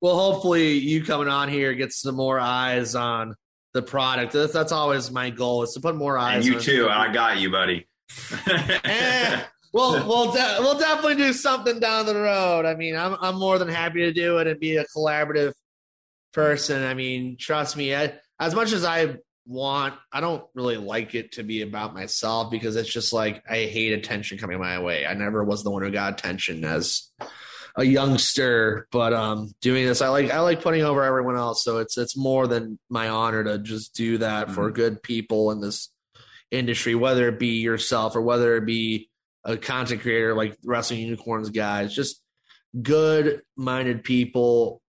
[0.00, 3.34] Well, hopefully, you coming on here gets some more eyes on
[3.74, 4.32] the product.
[4.32, 6.46] That's, that's always my goal is to put more eyes.
[6.46, 6.88] And you too.
[6.88, 7.86] I got you, buddy.
[8.46, 12.64] eh, well, we'll de- we'll definitely do something down the road.
[12.64, 15.52] I mean, I'm I'm more than happy to do it and be a collaborative
[16.32, 16.82] person.
[16.82, 17.94] I mean, trust me.
[17.94, 19.16] I, as much as I
[19.46, 23.66] want I don't really like it to be about myself because it's just like I
[23.66, 25.06] hate attention coming my way.
[25.06, 27.10] I never was the one who got attention as
[27.76, 31.64] a youngster, but um doing this I like I like putting over everyone else.
[31.64, 34.54] So it's it's more than my honor to just do that mm-hmm.
[34.54, 35.90] for good people in this
[36.50, 39.10] industry, whether it be yourself or whether it be
[39.44, 42.22] a content creator like Wrestling Unicorns guys, just
[42.80, 44.80] good minded people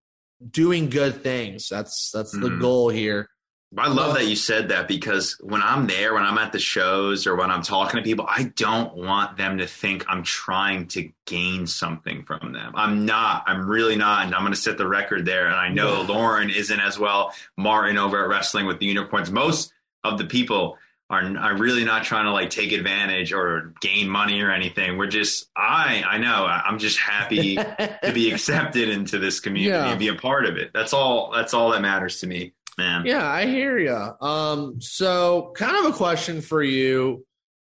[0.48, 1.68] doing good things.
[1.70, 2.44] That's that's mm-hmm.
[2.44, 3.30] the goal here
[3.78, 7.28] I love that you said that because when I'm there, when I'm at the shows
[7.28, 11.12] or when I'm talking to people, I don't want them to think I'm trying to
[11.26, 12.74] gain something from them.
[12.76, 13.44] I'm not.
[13.48, 14.26] I'm really not.
[14.26, 15.48] And I'm going to set the record there.
[15.48, 16.08] And I know yeah.
[16.08, 17.34] Lauren isn't as well.
[17.58, 19.30] Martin over at Wrestling with the Unicorns.
[19.30, 19.74] Most
[20.06, 20.78] of the people
[21.10, 24.98] are, are really not trying to like take advantage or gain money or anything.
[24.98, 27.56] We're just, I, I know I'm just happy
[28.04, 29.90] to be accepted into this community yeah.
[29.90, 30.72] and be a part of it.
[30.74, 33.06] That's all, that's all that matters to me, man.
[33.06, 34.28] Yeah, I hear you.
[34.28, 37.26] Um, so kind of a question for you.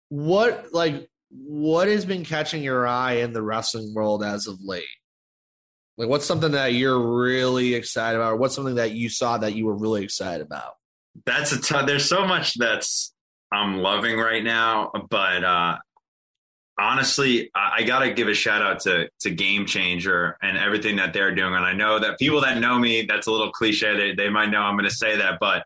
[0.10, 4.86] What, like, what has been catching your eye in the wrestling world as of late?
[5.98, 8.34] Like, what's something that you're really excited about?
[8.34, 10.74] Or what's something that you saw that you were really excited about?
[11.26, 11.86] That's a ton.
[11.86, 13.14] There's so much that's
[13.52, 14.92] I'm loving right now.
[15.10, 15.78] But uh,
[16.78, 20.98] honestly, I, I got to give a shout out to to Game Changer and everything
[20.98, 21.54] that they're doing.
[21.54, 23.96] And I know that people that know me, that's a little cliche.
[23.96, 25.66] They, they might know I'm going to say that, but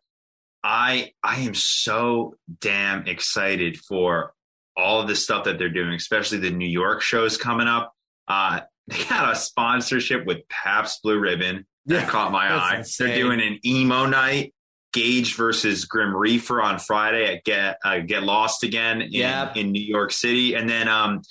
[0.64, 4.34] I I am so damn excited for
[4.78, 7.94] all of the stuff that they're doing, especially the New York shows coming up.
[8.28, 12.78] Uh, they got a sponsorship with Pabst Blue Ribbon that yeah, caught my eye.
[12.78, 13.08] Insane.
[13.08, 14.54] They're doing an emo night
[14.94, 19.56] Gage versus Grim Reaper on Friday at Get uh, Get Lost again in, yep.
[19.56, 21.22] in New York City, and then um,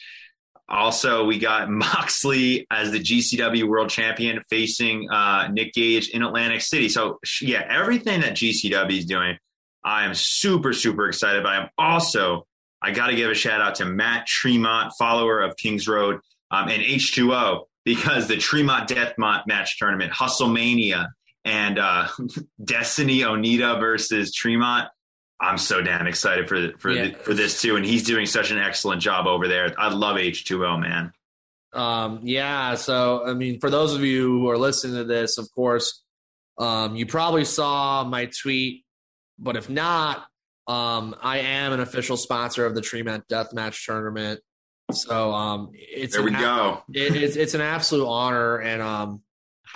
[0.68, 6.62] also we got Moxley as the GCW World Champion facing uh, Nick Gage in Atlantic
[6.62, 6.88] City.
[6.88, 9.36] So yeah, everything that GCW is doing,
[9.84, 11.42] I am super super excited.
[11.42, 12.46] But I'm also
[12.82, 16.68] I got to give a shout out to Matt Tremont, follower of Kings Road, um,
[16.68, 21.08] and H2O because the Tremont Death Match Tournament, Hustlemania
[21.44, 22.08] and uh,
[22.64, 24.88] Destiny Onita versus Tremont.
[25.40, 27.08] I'm so damn excited for for yeah.
[27.08, 29.74] the, for this too, and he's doing such an excellent job over there.
[29.78, 31.12] I love H2O, man.
[31.72, 32.74] Um, yeah.
[32.74, 36.02] So, I mean, for those of you who are listening to this, of course,
[36.58, 38.84] um, you probably saw my tweet,
[39.38, 40.26] but if not,
[40.66, 44.40] um, I am an official sponsor of the Tremont Deathmatch Tournament.
[44.92, 46.82] So, um, it's there we go.
[46.92, 49.22] It, it's it's an absolute honor, and um,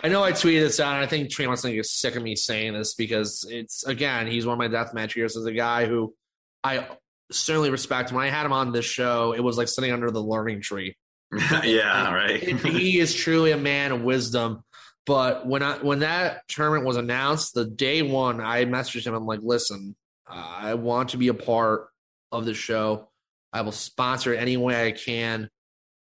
[0.02, 2.36] I know I tweeted this out, and I think Trey to get sick of me
[2.36, 6.14] saying this because it's again, he's one of my deathmatch heroes as a guy who
[6.62, 6.86] I
[7.30, 8.12] certainly respect.
[8.12, 10.96] When I had him on this show, it was like sitting under the learning tree.
[11.64, 12.40] yeah, right.
[12.40, 14.62] he is truly a man of wisdom.
[15.06, 19.14] But when I when that tournament was announced, the day one, I messaged him.
[19.14, 19.94] I'm like, listen,
[20.28, 21.88] uh, I want to be a part
[22.32, 23.08] of the show.
[23.52, 25.50] I will sponsor it any way I can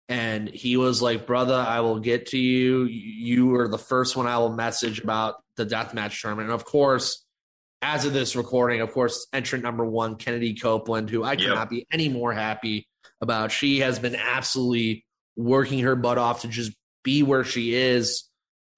[0.08, 2.84] and he was like, "Brother, I will get to you.
[2.84, 7.24] You are the first one I will message about the deathmatch tournament." And of course,
[7.82, 11.86] as of this recording, of course, entrant number one, Kennedy Copeland, who I cannot be
[11.92, 12.86] any more happy
[13.20, 13.50] about.
[13.50, 15.04] She has been absolutely
[15.36, 16.72] working her butt off to just
[17.02, 18.24] be where she is.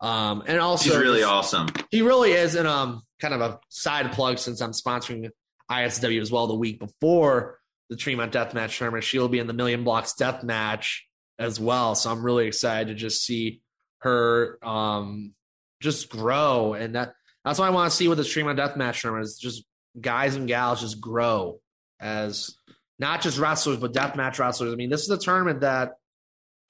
[0.01, 1.68] Um, and also, she's really awesome.
[1.91, 2.55] He really is.
[2.55, 5.29] And um, kind of a side plug since I'm sponsoring
[5.70, 7.59] ISW as well the week before
[7.91, 9.05] the Tremont Deathmatch tournament.
[9.05, 11.07] She'll be in the Million Blocks Death Match
[11.39, 11.95] as well.
[11.95, 13.61] So I'm really excited to just see
[13.99, 15.32] her um
[15.80, 16.74] just grow.
[16.74, 17.14] And that
[17.45, 19.64] that's what I want to see with the Tremont Deathmatch tournament is just
[20.01, 21.61] guys and gals just grow
[22.01, 22.57] as
[22.99, 24.72] not just wrestlers, but deathmatch wrestlers.
[24.72, 25.93] I mean, this is a tournament that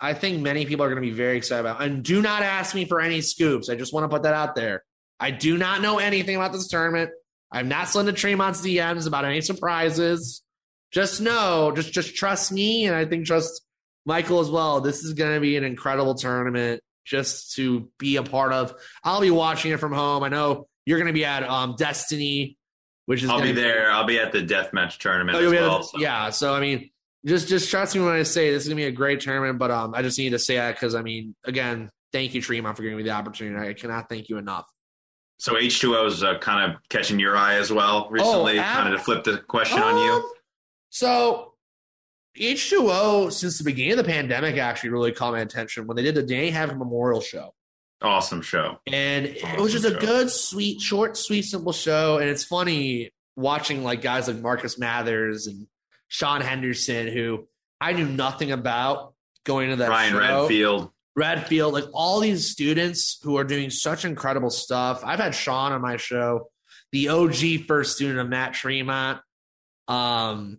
[0.00, 1.82] I think many people are going to be very excited about.
[1.82, 3.68] And do not ask me for any scoops.
[3.68, 4.82] I just want to put that out there.
[5.20, 7.10] I do not know anything about this tournament.
[7.52, 10.42] I'm not slid Tremont's DMs about any surprises.
[10.90, 13.63] Just know, just just trust me, and I think trust
[14.04, 14.80] Michael as well.
[14.80, 18.74] This is going to be an incredible tournament just to be a part of.
[19.02, 20.22] I'll be watching it from home.
[20.22, 22.56] I know you're going to be at um, Destiny,
[23.06, 23.86] which is I'll be there.
[23.86, 25.82] Be- I'll be at the deathmatch tournament oh, as well.
[25.82, 25.98] so.
[25.98, 26.90] Yeah, so I mean,
[27.26, 29.58] just just trust me when I say this is going to be a great tournament.
[29.58, 32.76] But um, I just need to say that because I mean, again, thank you, Tremont,
[32.76, 33.68] for giving me the opportunity.
[33.68, 34.66] I cannot thank you enough.
[35.38, 38.98] So H2O is uh, kind of catching your eye as well recently, oh, kind of
[38.98, 40.12] to flip the question um, on you.
[40.12, 40.32] Um,
[40.90, 41.53] so
[42.38, 46.14] H2O, since the beginning of the pandemic, actually really caught my attention when they did
[46.14, 47.54] the Danny Havoc Memorial Show.
[48.02, 48.78] Awesome show.
[48.86, 49.96] And awesome it was just show.
[49.96, 52.18] a good, sweet, short, sweet, simple show.
[52.18, 55.66] And it's funny watching like guys like Marcus Mathers and
[56.08, 57.48] Sean Henderson, who
[57.80, 59.14] I knew nothing about
[59.44, 60.18] going to that Ryan show.
[60.18, 60.90] Redfield.
[61.16, 65.02] Redfield, like all these students who are doing such incredible stuff.
[65.04, 66.50] I've had Sean on my show,
[66.90, 69.20] the OG first student of Matt Tremont.
[69.86, 70.58] Um,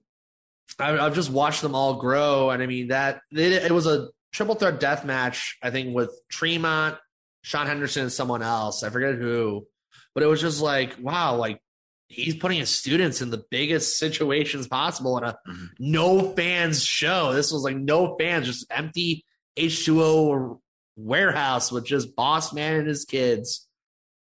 [0.80, 4.10] I, have just watched them all grow, and I mean that it, it, was a
[4.34, 5.58] triple threat death match.
[5.64, 6.98] I think with Tremont,
[7.44, 8.84] Sean Henderson, and someone else.
[8.84, 9.68] I forget who,
[10.14, 11.60] but it was just like wow, like
[12.08, 15.66] he's putting his students in the biggest situations possible in a mm-hmm.
[15.80, 17.34] no fans show.
[17.34, 19.26] This was like no fans, just empty
[19.58, 20.60] H2O
[20.98, 23.68] warehouse with just Boss Man and his kids.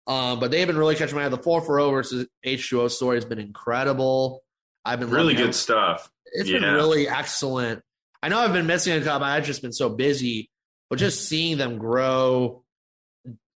[0.08, 1.30] Um, but they've been really catching my eye.
[1.30, 4.41] The four for O versus H2O story has been incredible.
[4.84, 6.10] I've been Really good stuff.
[6.34, 7.82] It's been really excellent.
[8.21, 9.25] I know I've been missing a couple.
[9.25, 10.49] I've just been so busy,
[10.89, 12.63] but just seeing them grow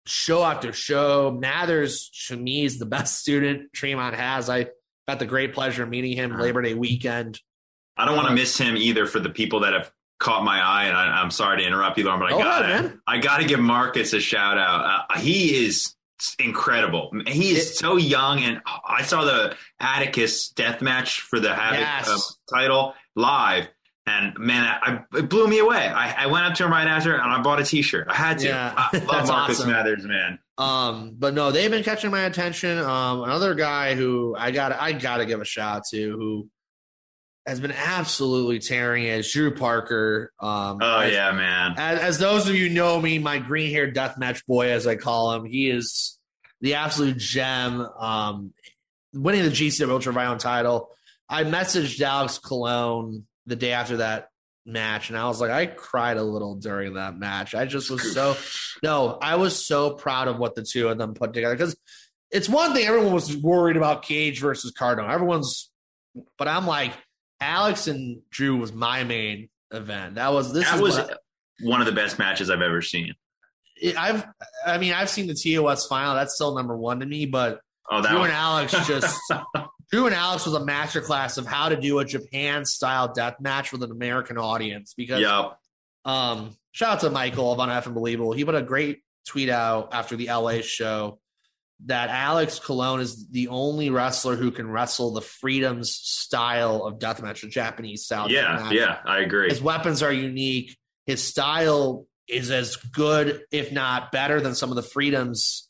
[0.05, 1.32] show after show.
[1.32, 4.49] Mathers to me is the best student Tremont has.
[4.49, 4.67] I
[5.07, 7.39] got the great pleasure of meeting him Labor Day weekend.
[7.95, 10.86] I don't want to miss him either for the people that have caught my eye.
[10.86, 12.99] And I, I'm sorry to interrupt you, Lauren, but I Go got to.
[13.07, 15.05] I got to give Marcus a shout out.
[15.09, 15.93] Uh, he is
[16.39, 17.11] incredible.
[17.28, 22.09] He is so young, and I saw the Atticus death match for the Havoc Yes.
[22.09, 23.67] uh, title live.
[24.05, 25.88] And man, I, it blew me away.
[25.88, 28.07] I, I went up to him right after, and I bought a T-shirt.
[28.09, 28.47] I had to.
[28.47, 29.72] Yeah, I love Marcus awesome.
[29.72, 30.39] Mathers, man.
[30.57, 32.80] Um, but no, they've been catching my attention.
[32.80, 36.49] Um, another guy who I got I gotta give a shout out to who
[37.50, 40.32] has been absolutely tearing it is Drew Parker.
[40.39, 41.74] Um, Oh as- yeah, man.
[41.78, 45.34] As, as those of you know me, my green haired deathmatch boy, as I call
[45.34, 46.18] him, he is
[46.62, 47.82] the absolute gem.
[47.82, 48.54] Um,
[49.14, 50.89] winning the GCW Ultra Violent title.
[51.28, 54.30] I messaged Alex Colon the day after that
[54.66, 57.56] match, and I was like, I cried a little during that match.
[57.56, 58.36] I just was so
[58.84, 61.76] no, I was so proud of what the two of them put together because
[62.32, 65.12] it's one thing everyone was worried about Gage versus Cardona.
[65.12, 65.72] Everyone's,
[66.38, 66.93] but I'm like,
[67.42, 70.16] Alex and Drew was my main event.
[70.16, 71.20] That was this that was what-
[71.62, 73.14] one of the best matches I've ever seen.
[73.98, 74.26] I've
[74.66, 76.16] I mean I've seen the TOS final.
[76.16, 77.26] That's still number one to me.
[77.26, 77.60] But
[77.92, 79.20] Oh, that Drew was, and Alex just
[79.92, 83.72] Drew and Alex was a masterclass of how to do a Japan style death match
[83.72, 84.94] with an American audience.
[84.96, 85.58] Because Yep.
[86.06, 88.34] um, shout out to Michael of Unf Unbelievable.
[88.34, 91.20] He put a great tweet out after the LA show
[91.86, 97.42] that Alex Colon is the only wrestler who can wrestle the freedoms style of deathmatch,
[97.42, 98.30] the Japanese style.
[98.30, 98.72] Yeah, deathmatch.
[98.74, 99.50] yeah, I agree.
[99.50, 100.78] His weapons are unique.
[101.06, 105.70] His style is as good, if not better, than some of the freedoms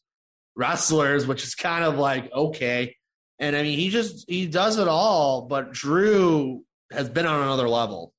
[0.56, 2.96] wrestlers, which is kind of like okay.
[3.38, 5.44] And I mean, he just he does it all.
[5.48, 8.14] But Drew has been on another level.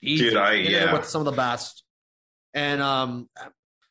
[0.00, 0.92] He's Dude, I- yeah.
[0.92, 1.84] with some of the best.
[2.54, 3.28] And um,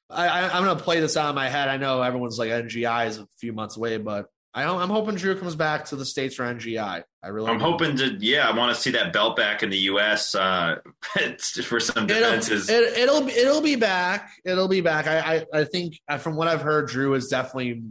[0.09, 1.67] I, I, I'm gonna play this out of my head.
[1.67, 5.37] I know everyone's like NGI is a few months away, but I, I'm hoping Drew
[5.37, 7.03] comes back to the states for NGI.
[7.21, 7.63] I really, I'm do.
[7.65, 10.33] hoping to, yeah, I want to see that belt back in the U.S.
[10.33, 10.77] Uh,
[11.63, 12.69] for some defenses.
[12.69, 14.31] It'll, it, it'll be it'll be back.
[14.45, 15.07] It'll be back.
[15.07, 17.81] I I, I think uh, from what I've heard, Drew is definitely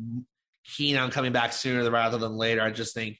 [0.64, 2.62] keen on coming back sooner rather than later.
[2.62, 3.18] I just think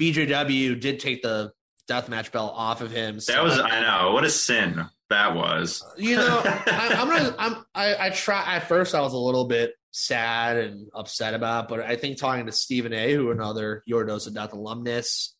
[0.00, 1.52] BJW did take the
[1.90, 3.20] deathmatch belt off of him.
[3.20, 5.84] so- that was, I know, what a sin that was.
[5.96, 7.34] you know, I, I'm gonna.
[7.38, 7.64] I'm.
[7.74, 8.56] I, I try.
[8.56, 12.46] At first, I was a little bit sad and upset about, but I think talking
[12.46, 15.34] to Stephen A, who another Your Dose of Death alumnus,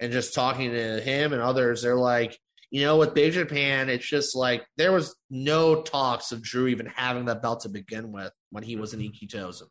[0.00, 2.38] and just talking to him and others, they're like,
[2.70, 6.86] you know, with Big Japan, it's just like there was no talks of Drew even
[6.86, 9.24] having that belt to begin with when he was in mm-hmm.
[9.24, 9.68] Ikkitousen.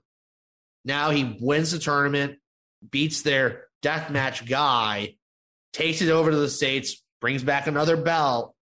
[0.86, 2.38] Now he wins the tournament,
[2.89, 5.15] beats their deathmatch guy,
[5.73, 8.55] takes it over to the states, brings back another belt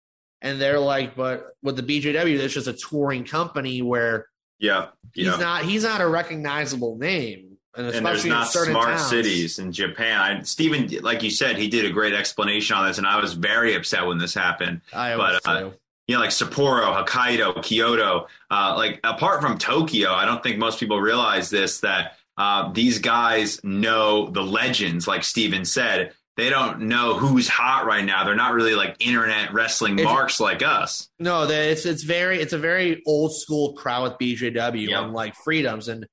[0.44, 4.28] and they're like, but with the BJW, it's just a touring company where
[4.60, 9.10] Yeah, he's not he's not a recognizable name, and and there's especially not smart towns.
[9.10, 10.20] cities in Japan.
[10.20, 13.34] I, Stephen, like you said, he did a great explanation on this, and I was
[13.34, 14.82] very upset when this happened.
[14.94, 15.70] I But, uh,
[16.08, 20.78] you know, like Sapporo, Hokkaido, Kyoto, uh, like apart from Tokyo, I don't think most
[20.78, 26.14] people realize this that uh, these guys know the legends, like Steven said.
[26.36, 28.24] They don't know who's hot right now.
[28.24, 31.10] They're not really like internet wrestling If- marks like us.
[31.20, 35.04] No, it's it's very it's a very old school crowd with BJW Yep.
[35.04, 35.88] and like freedoms.
[35.88, 36.08] And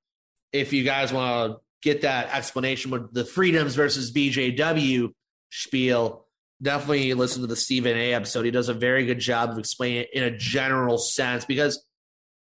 [0.53, 5.09] if you guys want to get that explanation with the freedoms versus BJW
[5.51, 6.27] spiel,
[6.61, 8.45] definitely listen to the Stephen A episode.
[8.45, 11.83] He does a very good job of explaining it in a general sense because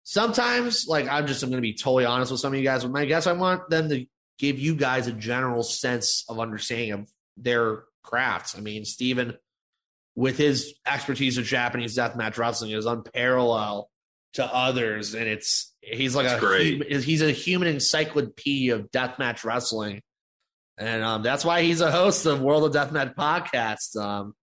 [0.03, 2.83] sometimes, like I'm just I'm going to be totally honest with some of you guys.
[2.83, 4.05] With my guess, I want them to
[4.39, 7.07] give you guys a general sense of understanding of
[7.37, 8.57] their crafts.
[8.57, 9.37] I mean, Stephen
[10.15, 13.85] with his expertise of Japanese deathmatch wrestling is unparalleled
[14.33, 17.03] to others, and it's he's like That's a great.
[17.03, 20.01] he's a human encyclopedia of deathmatch wrestling,
[20.77, 23.95] and um, that's why he's a host of World of Deathmatch podcast.
[23.99, 24.33] Um,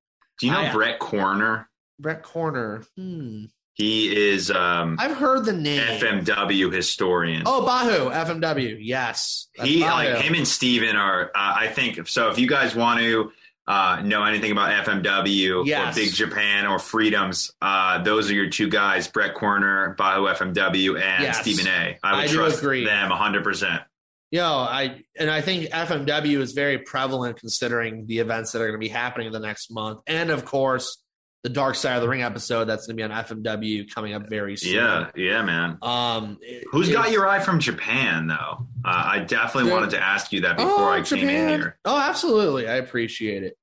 [0.41, 1.69] Do you know I- Brett Corner?
[2.01, 3.45] Brett Corner, hmm.
[3.75, 5.81] He is um, I've heard the name.
[6.01, 7.43] FMW historian.
[7.45, 9.91] Oh, Bahu FMW, yes, he Bahu.
[9.91, 13.33] like him and Steven are uh, I think so if you guys want to
[13.67, 15.97] uh, know anything about FMW Yes.
[15.97, 21.01] or Big Japan or Freedoms uh, those are your two guys Brett Corner Bahu FMW
[21.01, 21.41] and Yes.
[21.41, 22.85] Stephen A I would I trust agree.
[22.85, 23.85] them 100%
[24.31, 28.81] Yo, I and I think FMW is very prevalent considering the events that are going
[28.81, 30.99] to be happening in the next month, and of course
[31.45, 34.29] the Dark Side of the Ring episode that's going to be on FMW coming up
[34.29, 34.75] very soon.
[34.75, 35.79] Yeah, yeah, man.
[35.83, 38.67] Um, it- Who's got your eye from Japan, though?
[38.85, 41.79] Uh, I definitely wanted to ask you that before Oh, I came in here.
[41.85, 42.67] Oh, absolutely.
[42.67, 43.57] I appreciate it.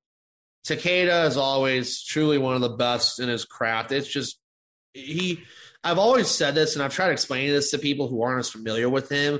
[0.67, 3.91] Takeda is always truly one of the best in his craft.
[3.91, 4.39] It's just
[4.93, 5.41] he
[5.83, 8.49] I've always said this and I've tried to explain this to people who aren't as
[8.51, 9.39] familiar with him.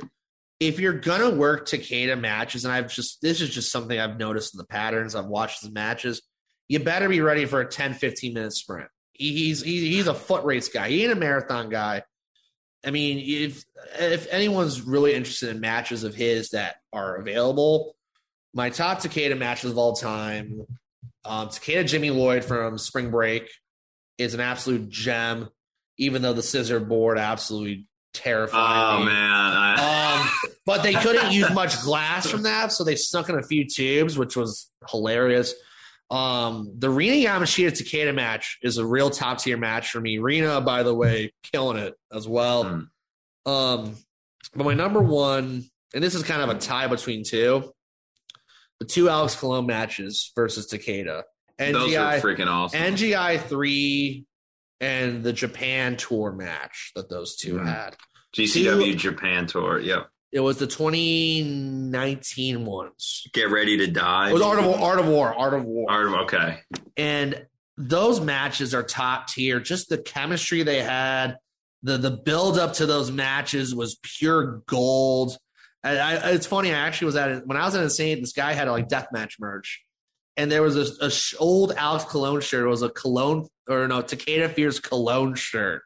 [0.60, 4.56] If you're gonna work Takeda matches, and I've just this is just something I've noticed
[4.56, 6.24] in the patterns, I've watched his matches,
[6.72, 8.88] you better be ready for a 10, 15 minute sprint.
[9.12, 10.88] He's he's a foot race guy.
[10.90, 12.04] He ain't a marathon guy.
[12.86, 13.66] I mean, if
[14.00, 17.96] if anyone's really interested in matches of his that are available,
[18.54, 20.62] my top Takeda matches of all time,
[21.26, 23.50] um, Takeda Jimmy Lloyd from Spring Break
[24.18, 25.50] is an absolute gem,
[25.98, 29.06] even though the scissor board absolutely terrified Oh me.
[29.08, 30.30] man, Um,
[30.66, 34.18] but they couldn't use much glass from that, so they snuck in a few tubes,
[34.18, 35.54] which was hilarious.
[36.12, 40.18] Um, the Rina Yamashita Takeda match is a real top tier match for me.
[40.18, 42.66] Rina, by the way, killing it as well.
[42.66, 43.50] Mm.
[43.50, 43.96] Um,
[44.54, 47.72] but my number one, and this is kind of a tie between two,
[48.80, 51.24] the two Alex Colon matches versus Takeda.
[51.58, 52.78] And those are freaking awesome.
[52.80, 54.26] NGI three,
[54.82, 57.68] and the Japan tour match that those two Mhm.
[57.68, 57.96] had.
[58.36, 59.80] GCW Japan tour.
[59.80, 60.10] Yep.
[60.32, 63.28] It was the 2019 ones.
[63.34, 64.30] Get ready to die.
[64.30, 65.92] It was Art of War, Art of War, Art of War.
[65.92, 66.60] Art of okay.
[66.96, 67.46] And
[67.78, 69.60] those matches are top tier.
[69.60, 71.38] Just the chemistry they had,
[71.84, 75.38] the the build up to those matches was pure gold.
[75.84, 76.72] And I, it's funny.
[76.72, 78.22] I actually was at when I was at Insane.
[78.22, 79.84] This guy had a like death match merch,
[80.38, 82.66] and there was a, a sh- old Alex Colon shirt.
[82.66, 85.82] It was a Colon or no Takeda Fears Colon shirt.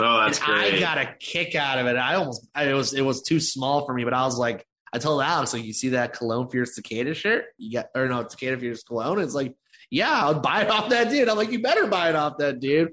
[0.00, 0.74] Oh, that's and great.
[0.74, 1.96] I got a kick out of it.
[1.96, 4.66] I almost I, it was it was too small for me, but I was like,
[4.92, 7.44] I told Alex, like, you see that Colon for your cicada shirt?
[7.58, 9.18] You got or no Takeda Fierce Colon?
[9.20, 9.54] It's like,
[9.90, 11.28] yeah, I'll buy it off that dude.
[11.28, 12.90] I'm like, you better buy it off that dude.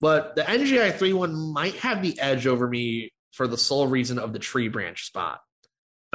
[0.00, 4.18] But the NGI three one might have the edge over me for the sole reason
[4.18, 5.40] of the tree branch spot.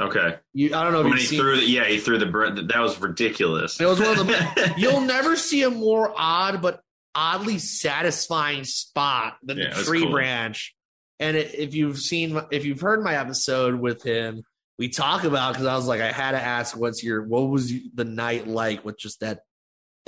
[0.00, 0.36] okay.
[0.54, 1.40] You, I don't know if When he seen.
[1.40, 3.78] threw the yeah, he threw the that was ridiculous.
[3.80, 6.80] It was one of the- You'll never see a more odd but
[7.14, 10.10] oddly satisfying spot than Yeah, the tree cool.
[10.12, 10.74] branch.
[11.18, 14.42] And it, if you've seen, if you've heard my episode with him,
[14.78, 17.72] we talk about because I was like, I had to ask, what's your, what was
[17.94, 19.40] the night like with just that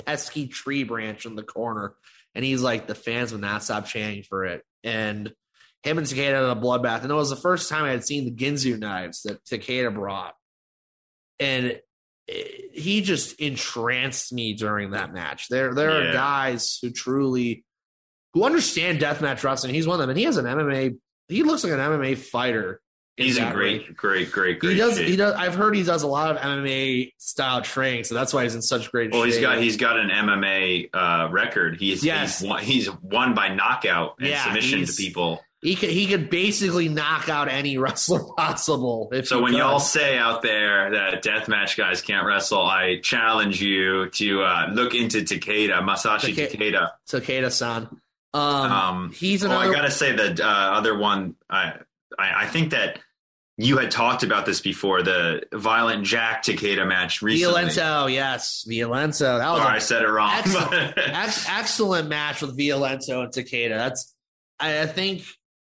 [0.05, 1.93] pesky tree branch in the corner?
[2.33, 4.63] And he's like, the fans would not stop chanting for it.
[4.83, 5.31] And
[5.83, 7.03] him and Takeda had a bloodbath.
[7.03, 10.33] And it was the first time I had seen the Ginsu knives that Takeda brought.
[11.39, 11.79] And
[12.27, 15.47] he just entranced me during that match.
[15.49, 17.63] There, there are guys who truly
[18.33, 19.73] who understand deathmatch wrestling.
[19.73, 20.97] He's one of them, and he has an MMA.
[21.27, 22.79] He looks like an MMA fighter.
[23.15, 24.71] He's in that great, great, great, great.
[24.71, 24.97] He does.
[24.97, 25.07] shape.
[25.07, 25.35] He does.
[25.35, 28.61] I've heard he does a lot of MMA style training, so that's why he's in
[28.63, 29.33] such great Well, shape.
[29.33, 31.77] he's got he's got an MMA uh, record.
[31.79, 32.39] He's Yes.
[32.39, 35.41] he's, won, he's won by knockout and Yeah, submission to people.
[35.63, 35.89] He could.
[35.89, 39.09] He could basically knock out any wrestler possible.
[39.11, 39.59] If So when could.
[39.59, 44.93] y'all say out there that deathmatch guys can't wrestle, I challenge you to uh, look
[44.93, 46.89] into Takeda, Masashi Take- Takeda.
[47.09, 47.87] Takeda-san,
[48.33, 49.51] um, Um, he's Oh.
[49.51, 51.35] I gotta say the uh, other one.
[51.49, 51.73] I,
[52.19, 52.99] I I think that
[53.57, 57.61] you had talked about this before the violent Jack Takeda match recently.
[57.65, 59.37] Violento, yes, Violento.
[59.37, 60.31] That was Or a I said it wrong.
[60.33, 60.93] Excellent.
[60.97, 63.77] Ex- excellent match with Violento and Takeda.
[63.77, 64.13] That's
[64.59, 65.23] I, I think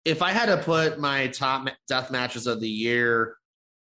[0.09, 3.37] if I had to put my top death matches of the year,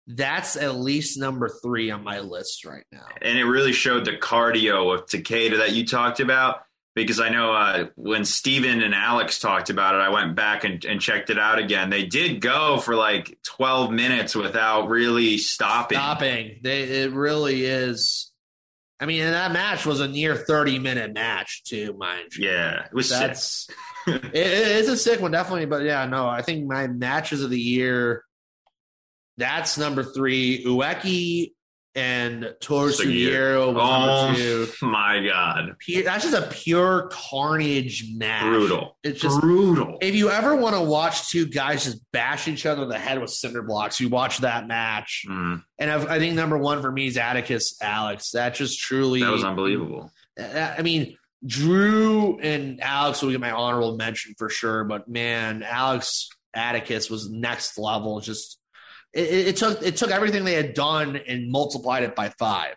[0.07, 3.07] that's at least number three on my list right now.
[3.23, 6.63] and it really showed the cardio of Takeda that you talked about.
[6.95, 10.85] Because I know uh, when Steven and Alex talked about it, I went back and,
[10.85, 11.91] and checked it out again.
[11.91, 15.99] They did go for like 12 minutes without really stopping.
[15.99, 18.31] Stopping, they, it really is.
[19.01, 22.49] I mean, and that match was a near thirty minute match too, mind you.
[22.49, 23.69] Yeah, it was that's
[24.07, 25.67] it, it's a sick one, definitely.
[25.67, 28.25] But yeah, no, I think my matches of the year.
[29.37, 30.65] That's number three.
[30.65, 31.53] Ueki
[31.97, 32.55] and.
[32.61, 34.77] Sugiura was.
[34.83, 38.43] Oh my god, Pure, that's just a pure carnage match.
[38.45, 38.97] brutal!
[39.03, 39.99] It's just brutal.
[40.01, 43.21] if you ever want to watch two guys just bash each other in the head
[43.21, 45.25] with cinder blocks, you watch that match.
[45.29, 48.31] Mm, And I've, I think number one for me is Atticus Alex.
[48.33, 50.11] That just truly that was unbelievable.
[50.39, 51.17] I mean,
[51.47, 57.29] Drew and Alex will get my honorable mention for sure, but man, Alex Atticus was
[57.31, 58.21] next level.
[58.21, 58.59] Just
[59.13, 62.75] it, it took it took everything they had done and multiplied it by five.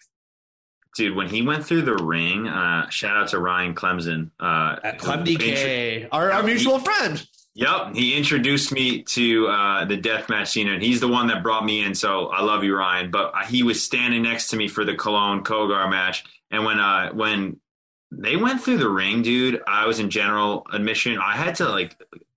[0.96, 4.32] Dude, when he went through the ring, uh, shout out to Ryan Clemson.
[4.40, 7.26] Uh, At Clem who DK, our, our He- mutual friend.
[7.54, 11.66] Yep, he introduced me to uh, the deathmatch scene, and he's the one that brought
[11.66, 11.96] me in.
[11.96, 13.10] So I love you, Ryan.
[13.10, 16.80] But uh, he was standing next to me for the Colon Cogar match, and when
[16.80, 17.60] uh, when
[18.12, 19.62] they went through the ring, dude.
[19.68, 21.18] I was in general admission.
[21.18, 21.96] I had to like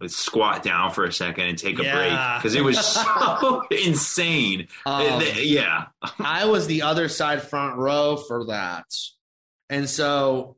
[0.09, 1.95] squat down for a second and take a Yeah.
[1.97, 4.69] break because it was so insane.
[4.85, 5.87] Um, They- yeah,
[6.19, 8.87] I was the other side front row for that.
[9.69, 10.57] And so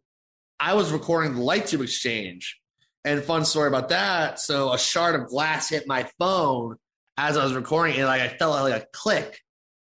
[0.59, 2.59] I was recording the light tube exchange.
[3.05, 4.39] And fun story about that.
[4.39, 6.77] So a shard of glass hit my phone
[7.19, 9.41] as I was recording, and like I felt like a click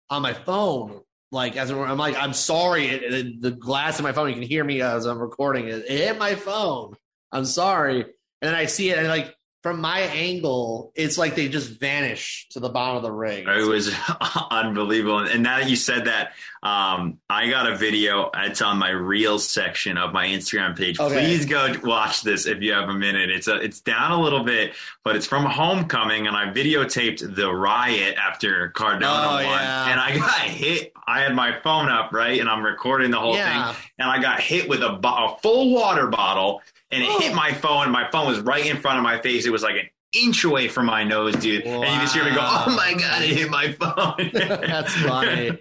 [0.09, 1.01] on my phone.
[1.31, 4.27] Like as I'm like, I'm sorry, it, it- the glass in my phone.
[4.29, 5.85] You can hear me as I'm recording it.
[5.87, 6.95] It hit my phone.
[7.31, 8.01] I'm sorry.
[8.01, 9.33] And then I see it, and like
[9.63, 13.45] from my angle, it's like they just vanish to the bottom of the ring.
[13.47, 13.93] it was
[14.51, 15.19] unbelievable.
[15.19, 16.33] And now that you said that,
[16.63, 18.29] um, I got a video.
[18.35, 20.99] It's on my Reels section of my Instagram page.
[20.99, 21.13] Okay.
[21.13, 23.29] Please go watch this if you have a minute.
[23.29, 27.51] It's a, it's down a little bit, but it's from Homecoming, and I videotaped the
[27.53, 29.91] riot after Cardona Oh, won, yeah.
[29.91, 30.93] and I got hit.
[31.07, 33.73] I had my phone up right, and I'm recording the whole Yeah.
[33.73, 37.19] thing, and I got hit with a, bo- a full water bottle, and it Oh.
[37.19, 37.91] hit my phone.
[37.91, 39.45] My phone was right in front of my face.
[39.45, 41.63] It was like an inch away from my nose, dude.
[41.63, 45.57] And you just hear me go, "Oh my god, it hit my phone." That's funny.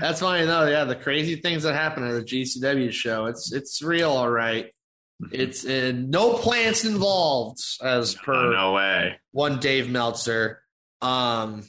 [0.00, 0.66] That's funny though.
[0.66, 3.26] Yeah, the crazy things that happen at the GCW show.
[3.26, 4.70] It's it's real, all right.
[5.32, 9.18] It's uh, no plants involved, as per no way.
[9.32, 10.62] one Dave Meltzer.
[11.02, 11.64] Um,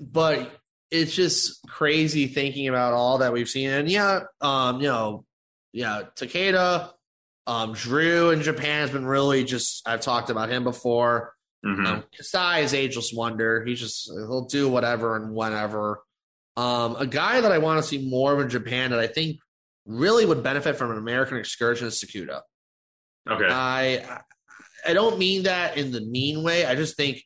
[0.00, 0.50] but
[0.90, 3.70] it's just crazy thinking about all that we've seen.
[3.70, 5.24] And yeah, um, you know,
[5.72, 6.90] yeah, Takeda,
[7.46, 9.86] um, Drew in Japan has been really just.
[9.86, 11.34] I've talked about him before.
[11.64, 11.86] Mhm.
[11.86, 13.64] Um, Kasai is ageless wonder.
[13.64, 16.02] He's just he'll do whatever and whenever.
[16.56, 19.38] Um, a guy that I want to see more of in Japan that I think
[19.84, 22.42] really would benefit from an American excursion is Sakuda.
[23.28, 23.46] Okay.
[23.48, 24.20] I
[24.86, 26.64] I don't mean that in the mean way.
[26.64, 27.22] I just think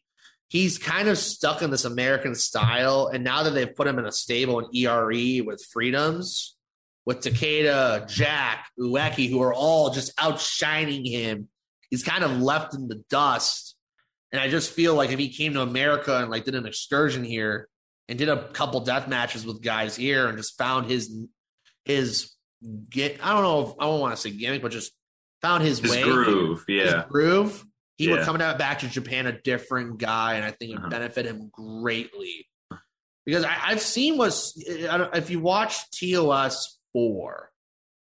[0.49, 4.07] he's kind of stuck in this American style, and now that they've put him in
[4.07, 6.57] a stable in ERE with freedoms,
[7.07, 11.49] with Takeda, Jack, Ueki, who are all just outshining him,
[11.91, 13.77] he's kind of left in the dust.
[14.33, 17.25] And I just feel like if he came to America and like did an excursion
[17.25, 17.69] here
[18.09, 21.13] and did a couple death matches with guys here and just found his
[21.85, 22.33] his
[22.91, 24.93] get I don't know if I don't want to say gimmick, but just
[25.43, 27.05] found his, His way groove, his yeah.
[27.09, 27.65] groove,
[27.97, 30.81] he would come out back to Japan a different guy, and I think it would
[30.83, 30.91] Uh-huh.
[30.91, 32.47] benefit him greatly.
[33.27, 34.17] Because I, I've seen
[34.99, 37.51] don't, if you watch TOS four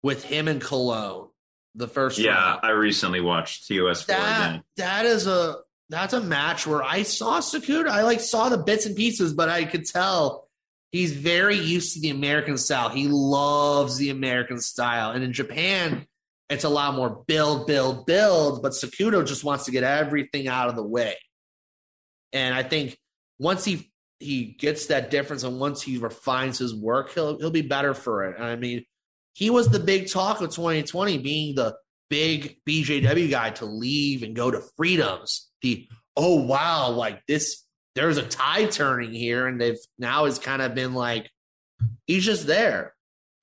[0.02, 1.28] with him and Colon,
[1.74, 4.62] the first Yeah, round, I recently watched TOS four that again.
[4.76, 5.56] that is a
[5.88, 7.88] that's a match where I saw Sakuda.
[7.88, 10.48] I like saw the bits and pieces, but I could tell
[10.90, 12.88] he's very used to the American style.
[12.88, 16.06] He loves the American style, and in Japan,
[16.48, 18.62] it's a lot more build, build, build.
[18.62, 21.16] But Sakuda just wants to get everything out of the way,
[22.32, 22.96] and I think
[23.38, 23.91] once he
[24.22, 28.24] he gets that difference, and once he refines his work, he'll he'll be better for
[28.24, 28.36] it.
[28.36, 28.84] And I mean,
[29.34, 31.76] he was the big talk of 2020, being the
[32.10, 35.50] big BJW guy to leave and go to Freedoms.
[35.62, 37.64] The oh wow, like this,
[37.94, 41.30] there's a tide turning here, and they've now has kind of been like
[42.06, 42.94] he's just there,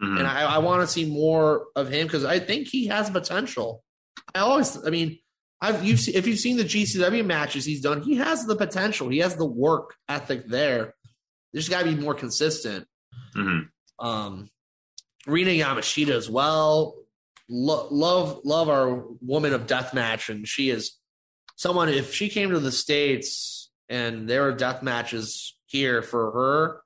[0.02, 0.20] Mhm.
[0.20, 3.84] and I, I want to see more of him because I think he has potential.
[4.36, 5.20] I always, I mean,
[5.62, 9.10] I've you've se- if you've seen the GCW matches he's done, he has the potential.
[9.10, 10.94] He has the work ethic there.
[11.54, 12.88] There's got to be more consistent
[13.36, 13.70] Mhm.
[14.00, 14.50] um
[15.28, 16.96] Rina Yamashita as well.
[17.50, 20.94] Lo- love love our woman of deathmatch, and she is
[21.58, 21.90] someone.
[21.90, 26.82] If she came to the states and there were death matches here for her,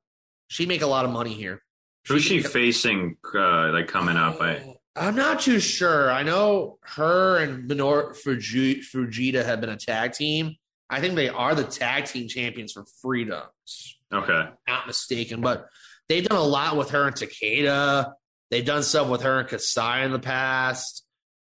[0.47, 1.61] she'd make a lot of money here.
[2.07, 3.17] Who's she facing?
[3.35, 4.41] Uh, like coming up?
[4.41, 6.11] I I'm not too sure.
[6.11, 10.55] I know her and Minoru Fuji- Fujita have been a tag team.
[10.89, 13.97] I think they are the tag team champions for Freedoms.
[14.13, 14.49] okay.
[14.67, 15.41] not mistaken.
[15.41, 15.67] But
[16.07, 18.13] they've done a lot with her and Takeda.
[18.51, 21.03] They've done stuff with her and Kasai in the past.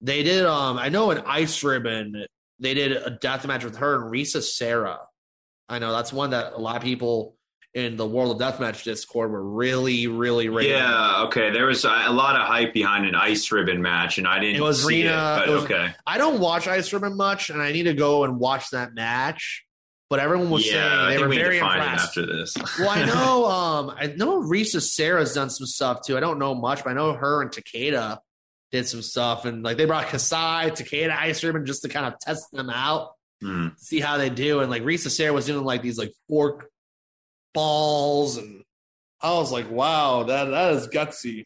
[0.01, 2.27] They did um I know in Ice Ribbon,
[2.59, 4.99] they did a death match with her and Risa Sera.
[5.69, 7.37] I know that's one that a lot of people
[7.75, 10.73] in the World of Deathmatch Discord were really, really raving.
[10.73, 11.25] Yeah.
[11.27, 11.51] Okay.
[11.51, 14.57] There was a lot of hype behind an ice ribbon match, and I didn't.
[14.57, 15.95] It was see Rina- It, it was- okay.
[16.07, 19.65] I don't watch Ice Ribbon much, and I need to go and watch that match.
[20.11, 22.05] But everyone was yeah, saying they were we very to find it impressed.
[22.09, 22.55] after this.
[22.79, 26.17] well, I know, um, I know Risa Sera's done some stuff too.
[26.17, 28.19] I don't know much, but I know her and Takeda
[28.73, 32.19] did some stuff, and like they brought Kasai, Takeda, Ice Ribbon just to kind of
[32.21, 33.11] test them out,
[33.43, 33.69] Hmm.
[33.77, 34.61] see how they do.
[34.61, 36.71] And like Risa Sera was doing like these like fork
[37.59, 38.63] balls, and
[39.21, 41.45] I was like, wow, that that is gutsy.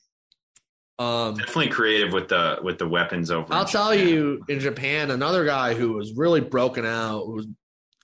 [0.98, 3.52] Um, Definitely creative with the with the weapons over.
[3.52, 4.08] I'll tell Japan.
[4.08, 7.46] you, in Japan, another guy who was really broken out, who's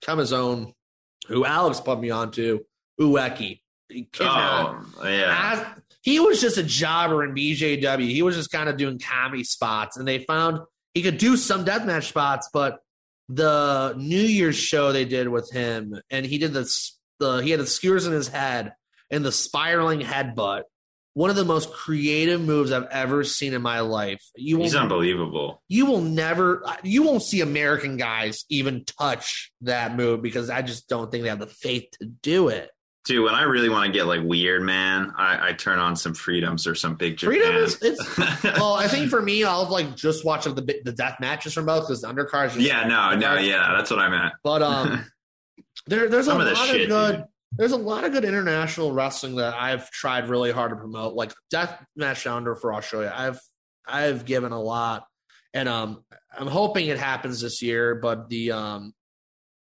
[0.00, 0.72] come his own,
[1.28, 2.64] who Alex put me on to,
[3.00, 3.61] Ueki.
[3.90, 5.52] He Oh yeah.
[5.54, 5.66] as
[6.02, 8.09] he was just a jobber in BJW.
[8.09, 10.61] He was just kind of doing comedy spots, and they found
[10.94, 12.78] he could do some deathmatch spots, but
[13.28, 16.64] the New Year's show they did with him, and he did the
[17.18, 18.74] the he had the skewers in his head
[19.10, 20.62] and the spiraling headbutt.
[21.14, 24.22] One of the most creative moves I've ever seen in my life.
[24.36, 25.62] You He's unbelievable.
[25.66, 30.88] you will never, you won't see American guys even touch that move because I just
[30.88, 32.70] don't think they have the faith to do it.
[33.04, 36.14] Dude, when I really want to get like weird, man, I, I turn on some
[36.14, 37.40] freedoms or some big Japan.
[37.40, 40.52] Freedom is it's well, I think for me, I'll like just watch the
[40.84, 42.60] the death matches from both because the undercards.
[42.60, 44.34] Yeah, no, no, yeah, that's what I meant.
[44.44, 45.06] But um,
[45.89, 47.16] there there's a Some lot of shit, good.
[47.16, 47.24] dude.
[47.53, 51.32] There's a lot of good international wrestling that I've tried really hard to promote, like
[51.51, 53.12] Death Match Under for Australia.
[53.14, 53.41] I've
[53.86, 55.07] I've given a lot,
[55.55, 56.05] and um,
[56.39, 57.95] I'm hoping it happens this year.
[57.95, 58.93] But the um,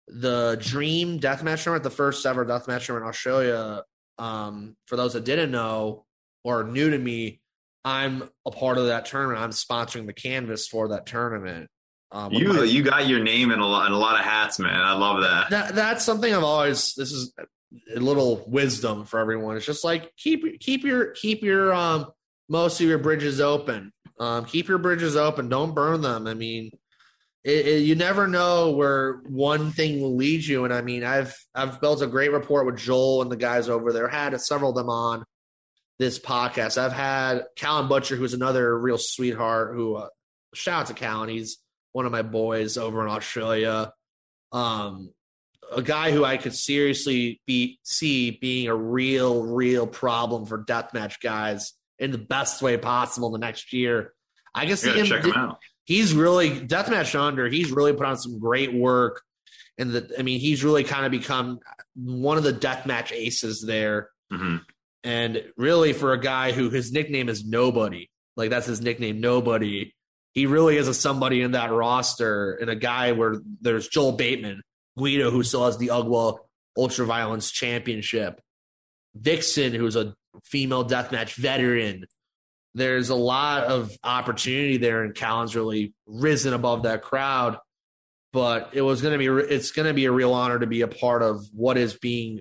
[0.08, 3.82] the Dream Death Match Tournament, the first ever Death Match Tournament in Australia.
[4.16, 6.06] Um, for those that didn't know
[6.44, 7.40] or new to me,
[7.84, 9.40] I'm a part of that tournament.
[9.40, 11.68] I'm sponsoring the canvas for that tournament.
[12.14, 14.58] Um, You my- you got your name in a lot in a lot of hats,
[14.58, 14.74] man.
[14.80, 15.50] I love that.
[15.50, 16.94] that that's something I've always.
[16.94, 17.32] This is
[17.94, 19.56] a little wisdom for everyone.
[19.56, 22.06] It's just like keep keep your keep your um
[22.48, 23.92] most of your bridges open.
[24.20, 25.48] Um, keep your bridges open.
[25.48, 26.28] Don't burn them.
[26.28, 26.70] I mean,
[27.42, 30.64] it, it, you never know where one thing will lead you.
[30.64, 33.92] And I mean, I've I've built a great rapport with Joel and the guys over
[33.92, 34.06] there.
[34.06, 35.24] Had several of them on
[35.98, 36.78] this podcast.
[36.78, 39.74] I've had Callan Butcher, who's another real sweetheart.
[39.74, 40.08] Who uh,
[40.54, 41.28] shout out to Callan.
[41.28, 41.58] He's
[41.94, 43.92] one of my boys over in Australia.
[44.50, 45.14] Um,
[45.74, 51.20] a guy who I could seriously be see being a real, real problem for deathmatch
[51.22, 54.12] guys in the best way possible the next year.
[54.52, 55.06] I can see him.
[55.06, 55.58] check him out.
[55.84, 57.48] He's really deathmatch under.
[57.48, 59.22] He's really put on some great work,
[59.78, 61.60] and the, I mean, he's really kind of become
[61.94, 64.10] one of the deathmatch aces there.
[64.32, 64.56] hmm
[65.04, 69.94] And really, for a guy who his nickname is Nobody, like that's his nickname, Nobody.
[70.34, 74.62] He really is a somebody in that roster, and a guy where there's Joel Bateman,
[74.98, 76.38] Guido, who still has the UGWA
[76.76, 78.40] Ultraviolence Championship,
[79.14, 80.14] Vixen, who's a
[80.44, 82.04] female deathmatch veteran.
[82.74, 87.58] There's a lot of opportunity there, and Callan's really risen above that crowd.
[88.32, 90.80] But it was going to be, it's going to be a real honor to be
[90.80, 92.40] a part of what is being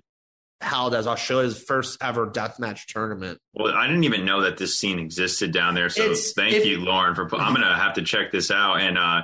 [0.63, 3.39] held as Australia's first ever deathmatch tournament.
[3.53, 5.89] Well, I didn't even know that this scene existed down there.
[5.89, 7.23] So It's- thank you, Lauren, for.
[7.35, 8.79] I'm gonna have to check this out.
[8.79, 9.23] And uh,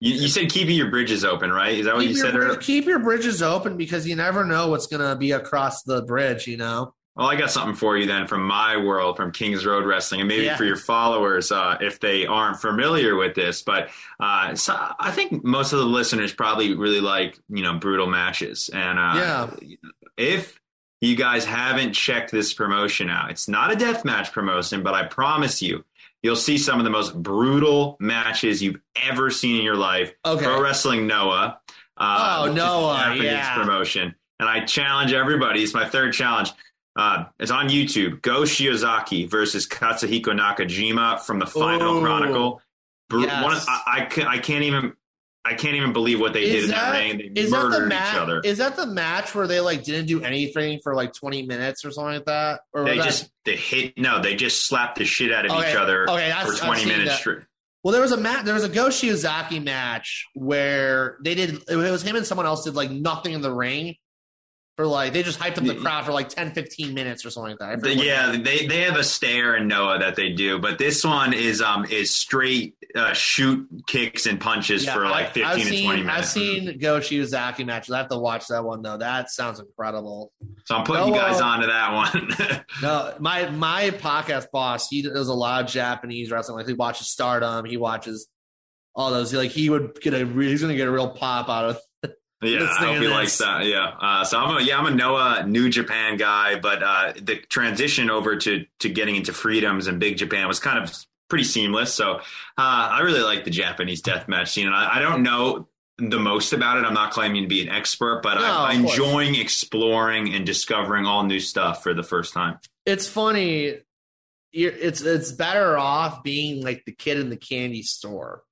[0.00, 1.78] you, you said keeping your bridges open, right?
[1.78, 2.58] Is that what you your, said earlier?
[2.58, 6.46] keep your bridges open because you never know what's going to be across the bridge,
[6.46, 6.94] you know?
[7.16, 10.28] Well, I got something for you then from my world, from Kings Road Wrestling, and
[10.28, 10.56] maybe Yeah.
[10.56, 13.62] for your followers uh, if they aren't familiar with this.
[13.62, 13.90] But
[14.20, 18.70] uh, so I think most of the listeners probably really like you know brutal matches,
[18.72, 19.76] and uh, Yeah.
[20.16, 20.60] if
[21.00, 25.04] you guys haven't checked this promotion out, it's not a death match promotion, but I
[25.04, 25.84] promise you.
[26.22, 30.12] You'll see some of the most brutal matches you've ever seen in your life.
[30.22, 30.44] Okay.
[30.44, 31.58] Pro Wrestling Noah.
[31.96, 33.54] Uh, Oh, Noah, yeah.
[33.54, 34.14] promotion.
[34.38, 35.62] And I challenge everybody.
[35.62, 36.50] It's my third challenge.
[36.96, 38.20] Uh, it's on YouTube.
[38.22, 42.00] Go Shiozaki versus Katsuhiko Nakajima from the Final Ooh.
[42.00, 42.62] Chronicle.
[43.08, 43.44] Bru- Yes.
[43.44, 44.94] one, I, I, ca- I can't even.
[45.42, 47.32] I can't even believe what they did Is in that, that, ring.
[47.34, 48.40] They is that the murdered each other.
[48.44, 51.90] Is that the match where they like didn't do anything for like 20 minutes or
[51.90, 52.60] something like that?
[52.74, 53.96] Or they that- just they hit.
[53.96, 57.14] No, they just slapped the shit out of Okay, each other okay, for twenty minutes
[57.16, 57.38] straight.
[57.82, 58.44] Well, there was a match.
[58.44, 61.56] There was a Go Shiozaki match where they did.
[61.68, 63.94] It was him and someone else did like nothing in the ring
[64.76, 67.50] for like they just hyped up the crowd for like 10, 15 minutes or something
[67.50, 67.68] like that.
[67.68, 70.58] I forget The- what- yeah, they they have a stare in Noah that they do,
[70.58, 75.26] but this one is um is straight uh, shoot kicks and punches Yeah, for like
[75.34, 76.18] fifteen I've to seen, twenty minutes.
[76.18, 77.92] I've seen Go Shiozaki matches.
[77.92, 78.96] I have to watch that one though.
[78.96, 80.32] That sounds incredible.
[80.64, 82.64] so I'm putting you Noah- guys onto that one.
[82.82, 86.56] No, my my podcast boss, he does a lot of Japanese wrestling.
[86.58, 88.28] Like he watches Stardom, he watches
[88.94, 89.32] all those.
[89.34, 91.78] Like he would get a he's gonna get a real pop out of
[92.42, 93.10] Yeah, I hope he this.
[93.10, 93.66] likes that.
[93.66, 93.84] Yeah.
[94.00, 98.08] Uh, so I'm a yeah I'm a Noah New Japan guy, but uh, the transition
[98.10, 100.94] over to to getting into Freedoms and Big Japan was kind of
[101.28, 101.92] pretty seamless.
[101.94, 102.20] So uh,
[102.56, 105.68] I really like the Japanese deathmatch scene, and I, I don't know
[105.98, 106.84] the most about it.
[106.86, 111.04] I'm not claiming to be an expert, but No, I, I'm enjoying exploring and discovering
[111.04, 112.58] all new stuff for the first time.
[112.86, 113.76] it's funny.
[114.52, 118.42] You're, it's it's better off being like the kid in the candy store,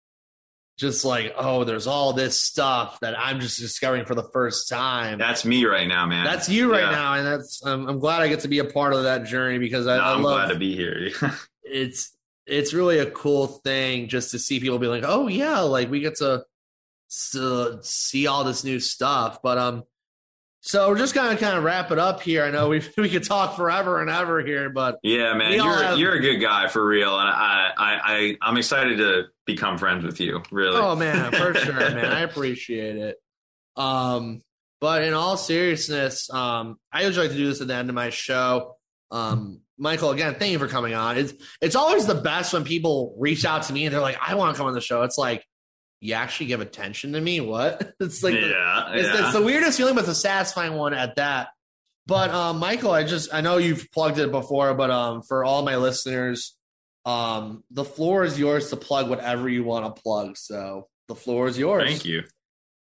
[0.79, 5.18] just like oh, there's all this stuff that I'm just discovering for the first time.
[5.18, 6.24] That's me right now, man.
[6.24, 6.91] That's you right Yeah.
[6.93, 9.59] now, and that's um, I'm glad I get to be a part of that journey
[9.59, 11.11] because I, No, I I'm love glad to be here.
[11.62, 12.16] it's
[12.47, 16.01] it's really a cool thing just to see people be like, oh yeah, like we
[16.01, 16.45] get to,
[17.33, 19.43] to see all this new stuff.
[19.43, 19.83] But um,
[20.61, 22.44] So we're just gonna kind of wrap it up here.
[22.44, 25.98] I know we we could talk forever and ever here, but Yeah, man, you're have-
[25.98, 30.04] you're a good guy for real, and I I I I'm excited to become friends
[30.04, 30.42] with you.
[30.50, 30.76] Really.
[30.76, 33.16] oh man, for sure, man, I appreciate it.
[33.76, 34.42] Um,
[34.80, 37.94] but in all seriousness, um, I usually like to do this at the end of
[37.94, 38.76] my show.
[39.11, 41.16] Um, Michael, again, thank you for coming on.
[41.16, 44.34] It's it's always the best when people reach out to me and they're like, "I
[44.34, 45.44] want to come on the show." It's like
[46.01, 47.40] you actually give attention to me.
[47.40, 47.94] What?
[48.01, 49.24] It's like the- yeah, It's, yeah.
[49.24, 51.49] it's the weirdest feeling, but the satisfying one at that.
[52.07, 55.62] But um, Michael, I just I know you've plugged it before, but um, for all
[55.62, 56.57] my listeners,
[57.05, 60.36] um, the floor is yours to plug whatever you want to plug.
[60.38, 61.84] So the floor is yours.
[61.84, 62.22] Thank you.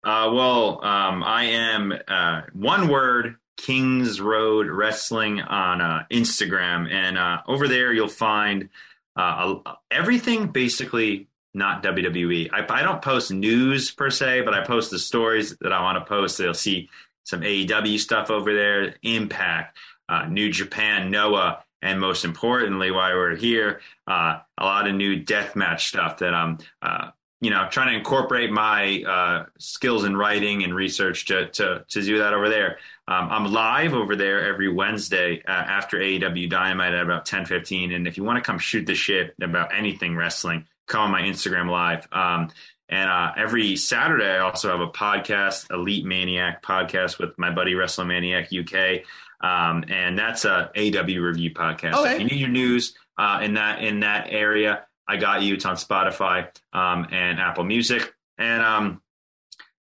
[0.03, 7.15] Uh, well, um, I am uh, one word Kings Road Wrestling on uh, Instagram, and
[7.17, 8.69] uh, over there you'll find
[9.15, 9.55] uh,
[9.91, 12.49] everything basically not WWE.
[12.53, 15.97] I, I don't post news per se, but I post the stories that I want
[15.97, 16.37] to post.
[16.37, 16.89] So you'll see
[17.23, 19.77] some AEW stuff over there, Impact,
[20.09, 25.23] uh, New Japan, Noah, and most importantly, while we're here, uh, a lot of new
[25.23, 30.63] deathmatch stuff that I'm uh, you know, trying to incorporate my uh, skills in writing
[30.63, 32.77] and research to to to do that over there.
[33.07, 38.07] Um, I'm live over there every Wednesday uh, after AEW Dynamite at about 10:15, and
[38.07, 41.69] if you want to come shoot the shit about anything wrestling, come on my Instagram
[41.69, 42.07] live.
[42.11, 42.49] Um,
[42.89, 47.73] and uh, every Saturday, I also have a podcast, Elite Maniac podcast with my buddy
[47.73, 49.05] WrestleManiac UK,
[49.39, 51.93] um, and that's a AW review podcast.
[51.93, 52.15] Okay.
[52.15, 55.53] If you need your news uh, in that in that area, I got you.
[55.53, 59.01] It's on Spotify um, and Apple Music, and um,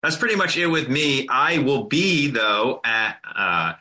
[0.04, 1.28] that's pretty much it with me.
[1.30, 3.74] I will be though at uh,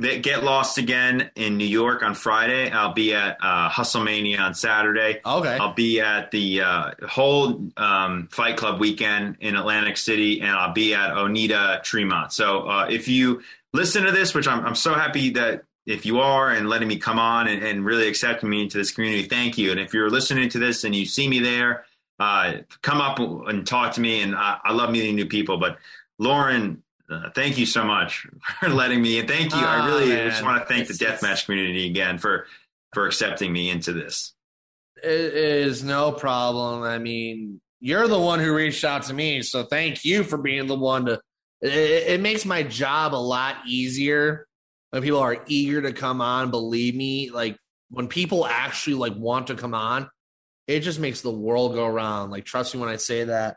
[0.00, 2.70] Get Lost again in New York on Friday.
[2.70, 5.20] I'll be at uh, Hustlemania on Saturday.
[5.24, 5.56] Okay.
[5.58, 10.72] I'll be at the uh, whole um, Fight Club weekend in Atlantic City, and I'll
[10.72, 12.32] be at Onita Tremont.
[12.32, 13.42] So uh, if you
[13.72, 16.96] listen to this, which I'm, I'm so happy that if you are and letting me
[16.96, 19.70] come on and, and really accepting me into this community, thank you.
[19.70, 21.84] And if you're listening to this and you see me there,
[22.18, 24.22] uh, come up and talk to me.
[24.22, 25.56] And I, I love meeting new people.
[25.58, 25.78] But
[26.18, 28.26] Lauren, uh, thank you so much
[28.60, 29.18] for letting me.
[29.18, 29.58] And thank you.
[29.60, 30.30] I Ah, really man.
[30.30, 32.46] just want to thank the It's- it's- deathmatch community again for
[32.92, 34.34] for accepting me into this.
[35.02, 36.82] It is no problem.
[36.82, 40.66] I mean, you're the one who reached out to me, so thank you for being
[40.66, 41.20] the one to.
[41.62, 44.46] It, it makes my job a lot easier
[44.90, 46.50] when people are eager to come on.
[46.50, 47.56] Believe me, like
[47.90, 50.08] when people actually like want to come on,
[50.66, 52.30] it just makes the world go round.
[52.30, 53.56] Like trust me when I say that.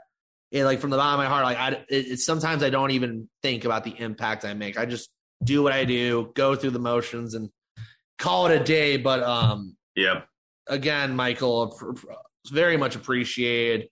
[0.53, 2.91] It like from the bottom of my heart, like I, it, it's sometimes I don't
[2.91, 4.77] even think about the impact I make.
[4.77, 5.09] I just
[5.43, 7.49] do what I do, go through the motions, and
[8.19, 8.97] call it a day.
[8.97, 10.21] But um, yeah.
[10.67, 11.75] again, Michael,
[12.51, 13.89] very much appreciated.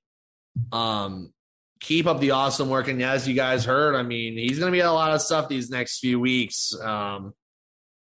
[0.72, 1.34] Um,
[1.80, 4.76] keep up the awesome work, and as you guys heard, I mean, he's going to
[4.76, 6.80] be a lot of stuff these next few weeks.
[6.80, 7.34] Um,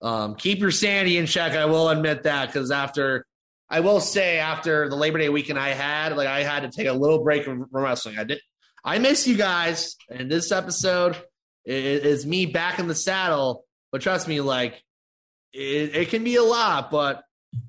[0.04, 1.54] um, keep your sanity in check.
[1.54, 3.26] I will admit that because after,
[3.70, 6.88] I will say after the Labor Day weekend I had, like I had to take
[6.88, 8.18] a little break from, wrestling.
[8.18, 8.40] I did.
[8.84, 11.18] I miss you guys, and this episode
[11.66, 13.66] is me back in the saddle.
[13.92, 14.84] But trust me, like
[15.54, 17.24] it, it can be a lot, but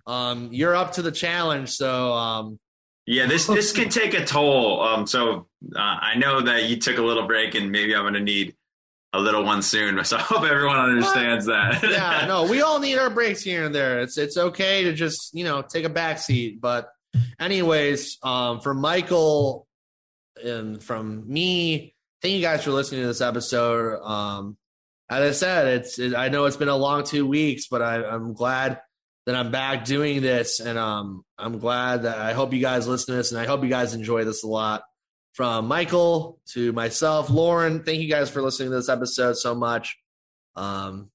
[0.06, 1.70] um, you're up to the challenge.
[1.70, 2.58] So um,
[3.06, 4.82] Yeah, this this can take a toll.
[4.82, 8.14] Um, so uh, I know that you took a little break, and maybe I'm going
[8.14, 8.54] to need
[9.12, 10.02] a little one soon.
[10.04, 11.82] So I hope everyone understands that.
[11.90, 14.00] yeah, no, we all need our breaks here and there.
[14.00, 16.60] It's it's okay to just you know take a back seat.
[16.60, 16.88] But
[17.40, 19.66] anyways, um, for Michael
[20.42, 24.00] and from me, thank you guys for listening to this episode.
[24.02, 24.56] Um,
[25.08, 28.04] as I said, it's it, I know it's been a long two weeks, but I,
[28.04, 28.80] I'm glad
[29.26, 33.12] that I'm back doing this, and um, I'm glad that I hope you guys listen
[33.12, 34.82] to this, and I hope you guys enjoy this a lot.
[35.36, 39.98] From Michael to myself, Lauren, thank you guys for listening to this episode so much.
[40.54, 41.10] Um,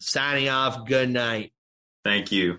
[0.00, 0.86] signing off.
[0.86, 1.54] Good night.
[2.04, 2.58] Thank you.